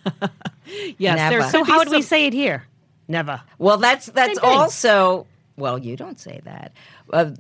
Yes, 0.99 1.17
Never. 1.19 1.39
there's 1.41 1.51
So 1.53 1.63
how 1.63 1.79
would 1.79 1.91
we 1.91 2.01
say 2.03 2.27
it 2.27 2.33
here? 2.33 2.65
Never. 3.07 3.43
Well, 3.59 3.77
that's 3.77 4.07
that's 4.07 4.39
also 4.39 5.27
well. 5.57 5.79
You 5.79 5.95
don't 5.97 6.19
say 6.19 6.41
that. 6.45 6.73
Uh, 7.13 7.33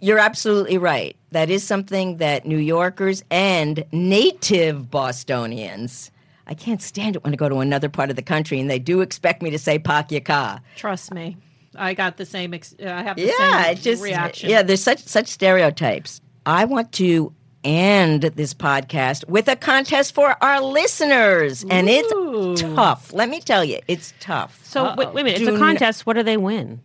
you're 0.00 0.18
absolutely 0.20 0.78
right. 0.78 1.16
That 1.32 1.50
is 1.50 1.64
something 1.64 2.18
that 2.18 2.46
New 2.46 2.58
Yorkers 2.58 3.24
and 3.32 3.84
native 3.90 4.90
Bostonians. 4.92 6.10
I 6.46 6.54
can't 6.54 6.80
stand 6.80 7.16
it 7.16 7.24
when 7.24 7.32
I 7.32 7.36
go 7.36 7.48
to 7.48 7.58
another 7.58 7.88
part 7.88 8.10
of 8.10 8.16
the 8.16 8.22
country 8.22 8.60
and 8.60 8.70
they 8.70 8.78
do 8.78 9.00
expect 9.00 9.42
me 9.42 9.50
to 9.50 9.58
say 9.58 9.78
Pakyaka. 9.80 10.60
Trust 10.76 11.12
me, 11.12 11.36
I 11.74 11.94
got 11.94 12.16
the 12.16 12.24
same. 12.26 12.54
Ex- 12.54 12.76
I 12.80 13.02
have 13.02 13.16
the 13.16 13.26
Yeah, 13.26 13.62
same 13.64 13.72
it 13.72 13.80
just 13.80 14.02
reaction. 14.04 14.50
yeah. 14.50 14.62
There's 14.62 14.82
such 14.82 15.00
such 15.00 15.26
stereotypes. 15.26 16.20
I 16.46 16.64
want 16.64 16.92
to 16.92 17.32
end 17.64 18.22
this 18.22 18.54
podcast 18.54 19.28
with 19.28 19.48
a 19.48 19.56
contest 19.56 20.14
for 20.14 20.36
our 20.42 20.60
listeners, 20.60 21.64
and 21.68 21.88
Ooh. 21.88 22.52
it's 22.52 22.62
tough. 22.62 23.12
Let 23.12 23.28
me 23.28 23.40
tell 23.40 23.64
you, 23.64 23.80
it's 23.88 24.12
tough. 24.20 24.60
So 24.64 24.94
wait, 24.96 25.12
wait 25.12 25.22
a 25.22 25.24
minute. 25.24 25.38
Do 25.38 25.48
It's 25.48 25.56
a 25.56 25.58
contest. 25.58 26.06
What 26.06 26.14
do 26.14 26.22
they 26.22 26.36
win? 26.36 26.80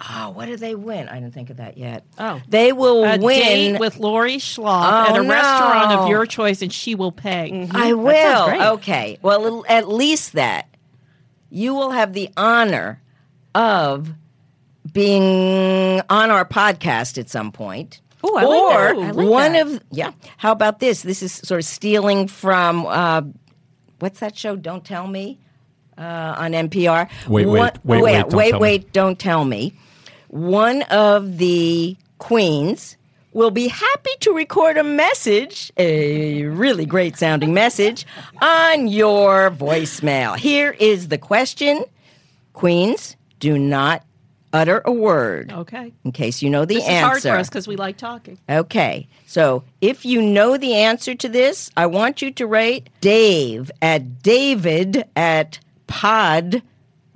Oh, 0.00 0.30
what 0.30 0.46
do 0.46 0.56
they 0.56 0.74
win? 0.74 1.08
I 1.08 1.14
didn't 1.20 1.34
think 1.34 1.50
of 1.50 1.58
that 1.58 1.78
yet. 1.78 2.04
Oh. 2.18 2.40
they 2.48 2.72
will 2.72 3.04
a 3.04 3.18
win. 3.18 3.72
date 3.74 3.80
with 3.80 3.98
Laurie 3.98 4.38
Schloff 4.38 4.82
Oh, 4.82 5.10
at 5.10 5.16
a 5.16 5.22
restaurant 5.22 5.92
of 5.92 6.08
your 6.08 6.26
choice, 6.26 6.62
and 6.62 6.72
she 6.72 6.94
will 6.94 7.12
pay. 7.12 7.68
I 7.70 7.92
mm-hmm. 7.92 8.02
will. 8.02 8.72
Okay. 8.74 9.18
Well, 9.22 9.64
at 9.68 9.88
least 9.88 10.32
that 10.32 10.68
you 11.48 11.74
will 11.74 11.92
have 11.92 12.12
the 12.12 12.28
honor 12.36 13.00
of 13.54 14.12
being 14.92 16.02
on 16.10 16.30
our 16.30 16.44
podcast 16.44 17.16
at 17.16 17.30
some 17.30 17.52
point. 17.52 18.00
Ooh, 18.24 18.36
I 18.36 18.42
like 18.44 18.62
or 18.62 18.70
that. 18.70 18.98
I 18.98 19.10
like 19.10 19.28
one 19.28 19.52
that. 19.52 19.66
of 19.66 19.82
yeah. 19.90 20.12
How 20.36 20.52
about 20.52 20.80
this? 20.80 21.02
This 21.02 21.22
is 21.22 21.32
sort 21.32 21.60
of 21.60 21.64
stealing 21.64 22.28
from 22.28 22.86
uh, 22.86 23.22
what's 23.98 24.20
that 24.20 24.36
show? 24.36 24.56
Don't 24.56 24.84
tell 24.84 25.06
me 25.06 25.38
uh, 25.98 26.34
on 26.38 26.52
NPR. 26.52 27.08
Wait, 27.28 27.46
wait, 27.46 27.58
One- 27.58 27.72
wait, 27.84 28.02
wait, 28.02 28.12
don't 28.20 28.32
wait, 28.34 28.50
tell 28.50 28.60
wait, 28.60 28.92
don't 28.92 29.18
tell 29.18 29.44
me. 29.44 29.74
One 30.28 30.82
of 30.82 31.38
the 31.38 31.96
queens 32.18 32.96
will 33.32 33.50
be 33.50 33.68
happy 33.68 34.10
to 34.20 34.32
record 34.32 34.76
a 34.76 34.84
message, 34.84 35.72
a 35.76 36.44
really 36.44 36.86
great 36.86 37.16
sounding 37.16 37.52
message, 37.52 38.06
on 38.40 38.88
your 38.88 39.50
voicemail. 39.50 40.36
Here 40.36 40.70
is 40.78 41.08
the 41.08 41.18
question 41.18 41.84
Queens, 42.52 43.16
do 43.40 43.58
not 43.58 44.04
utter 44.54 44.80
a 44.86 44.92
word 44.92 45.52
Okay, 45.52 45.92
in 46.04 46.12
case 46.12 46.40
you 46.40 46.48
know 46.48 46.64
the 46.64 46.76
this 46.76 46.84
answer. 46.84 46.96
is 46.96 47.02
hard 47.02 47.22
for 47.22 47.38
us 47.40 47.48
because 47.50 47.68
we 47.68 47.76
like 47.76 47.98
talking. 47.98 48.38
Okay. 48.48 49.06
So 49.26 49.64
if 49.82 50.06
you 50.06 50.22
know 50.22 50.56
the 50.56 50.74
answer 50.74 51.14
to 51.14 51.28
this, 51.28 51.70
I 51.76 51.84
want 51.86 52.22
you 52.22 52.30
to 52.30 52.46
rate 52.46 52.88
Dave 53.02 53.70
at 53.82 54.22
David 54.22 55.04
at 55.16 55.58
pod. 55.86 56.62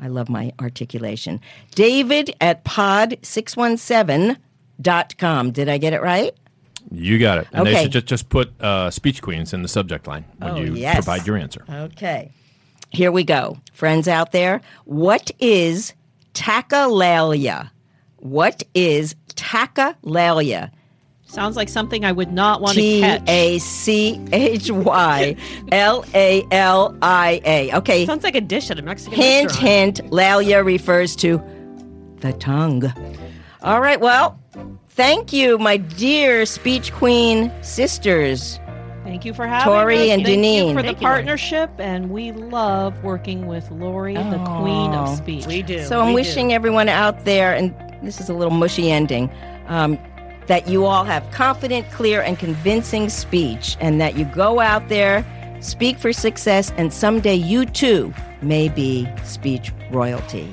I 0.00 0.08
love 0.08 0.28
my 0.28 0.52
articulation. 0.60 1.40
David 1.74 2.34
at 2.40 2.64
pod 2.64 3.18
617 3.22 4.36
com. 5.18 5.50
Did 5.52 5.68
I 5.68 5.78
get 5.78 5.92
it 5.92 6.02
right? 6.02 6.34
You 6.90 7.18
got 7.18 7.38
it. 7.38 7.48
And 7.52 7.62
Okay. 7.62 7.74
they 7.74 7.82
should 7.82 7.92
just, 7.92 8.06
just 8.06 8.28
put 8.28 8.52
uh, 8.62 8.90
Speech 8.90 9.20
Queens 9.22 9.52
in 9.52 9.62
the 9.62 9.68
subject 9.68 10.06
line 10.06 10.24
when 10.38 10.50
Oh, 10.50 10.56
you 10.56 10.74
yes. 10.74 10.94
provide 10.94 11.26
your 11.26 11.36
answer. 11.36 11.64
Okay. 11.70 12.30
Here 12.90 13.12
we 13.12 13.24
go. 13.24 13.58
Friends 13.72 14.08
out 14.08 14.32
there, 14.32 14.60
what 14.86 15.30
is 15.38 15.92
tachylalia? 16.34 17.70
What 18.16 18.62
is 18.74 19.14
tachylalia? 19.34 20.70
Sounds 21.26 21.56
like 21.56 21.68
something 21.68 22.06
I 22.06 22.12
would 22.12 22.32
not 22.32 22.62
want 22.62 22.74
to 22.74 22.80
T 22.80 23.00
catch. 23.00 23.22
A 23.28 23.58
C 23.58 24.18
H 24.32 24.70
Y 24.70 25.36
L 25.70 26.04
A 26.14 26.42
L 26.50 26.96
I 27.02 27.40
A. 27.44 27.76
Okay. 27.76 28.06
Sounds 28.06 28.24
like 28.24 28.34
a 28.34 28.40
dish 28.40 28.70
at 28.70 28.78
a 28.78 28.82
Mexican 28.82 29.14
Hint, 29.18 29.50
restaurant. 29.50 29.68
hint. 29.98 30.10
Lalia 30.10 30.64
refers 30.64 31.14
to 31.16 31.42
the 32.20 32.32
tongue. 32.32 32.90
All 33.62 33.80
right. 33.82 34.00
Well, 34.00 34.40
thank 34.88 35.32
you, 35.32 35.58
my 35.58 35.76
dear 35.76 36.46
speech 36.46 36.92
queen 36.92 37.52
sisters. 37.62 38.58
Thank 39.08 39.24
you 39.24 39.32
for 39.32 39.46
having 39.46 39.72
me. 39.72 39.78
Tori 39.78 39.96
us. 39.96 40.08
and 40.18 40.24
Thank 40.26 40.38
Dinneen. 40.40 40.68
you 40.68 40.74
for 40.74 40.82
Thank 40.82 40.98
the 40.98 41.02
you, 41.02 41.08
partnership, 41.08 41.70
and 41.78 42.10
we 42.10 42.30
love 42.32 43.02
working 43.02 43.46
with 43.46 43.70
Laurie, 43.70 44.12
the 44.14 44.38
queen 44.60 44.90
Oh. 44.92 45.04
of 45.04 45.16
speech. 45.16 45.46
We 45.46 45.62
do. 45.62 45.82
So 45.84 46.00
I'm 46.00 46.08
we 46.08 46.16
wishing 46.16 46.48
do. 46.48 46.54
everyone 46.54 46.90
out 46.90 47.24
there, 47.24 47.54
and 47.54 47.74
this 48.02 48.20
is 48.20 48.28
a 48.28 48.34
little 48.34 48.52
mushy 48.52 48.90
ending, 48.92 49.30
um, 49.66 49.98
that 50.46 50.68
you 50.68 50.84
all 50.84 51.04
have 51.04 51.28
confident, 51.30 51.90
clear, 51.90 52.20
and 52.20 52.38
convincing 52.38 53.08
speech, 53.08 53.78
and 53.80 53.98
that 53.98 54.16
you 54.16 54.26
go 54.26 54.60
out 54.60 54.88
there, 54.90 55.24
speak 55.60 55.98
for 55.98 56.12
success, 56.12 56.70
and 56.76 56.92
someday 56.92 57.34
you 57.34 57.64
too 57.64 58.12
may 58.42 58.68
be 58.68 59.08
speech 59.24 59.72
royalty. 59.90 60.52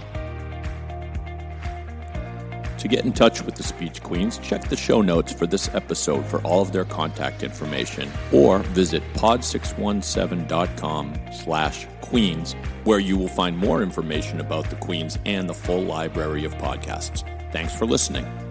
To 2.85 2.89
get 2.89 3.03
in 3.03 3.13
touch 3.13 3.41
with 3.41 3.55
the 3.55 3.63
Speech 3.63 4.03
Queens, 4.03 4.37
check 4.37 4.69
the 4.69 4.77
show 4.77 5.01
notes 5.01 5.33
for 5.33 5.47
this 5.47 5.73
episode 5.73 6.23
for 6.23 6.39
all 6.41 6.61
of 6.61 6.71
their 6.71 6.85
contact 6.85 7.41
information, 7.41 8.11
or 8.31 8.59
visit 8.59 9.01
pod617.com 9.15 11.15
slash 11.33 11.87
queens, 12.01 12.53
where 12.83 12.99
you 12.99 13.17
will 13.17 13.27
find 13.27 13.57
more 13.57 13.81
information 13.81 14.39
about 14.39 14.69
the 14.69 14.75
Queens 14.75 15.17
and 15.25 15.49
the 15.49 15.53
full 15.55 15.81
library 15.81 16.45
of 16.45 16.53
podcasts. 16.59 17.23
Thanks 17.51 17.73
for 17.73 17.87
listening. 17.87 18.44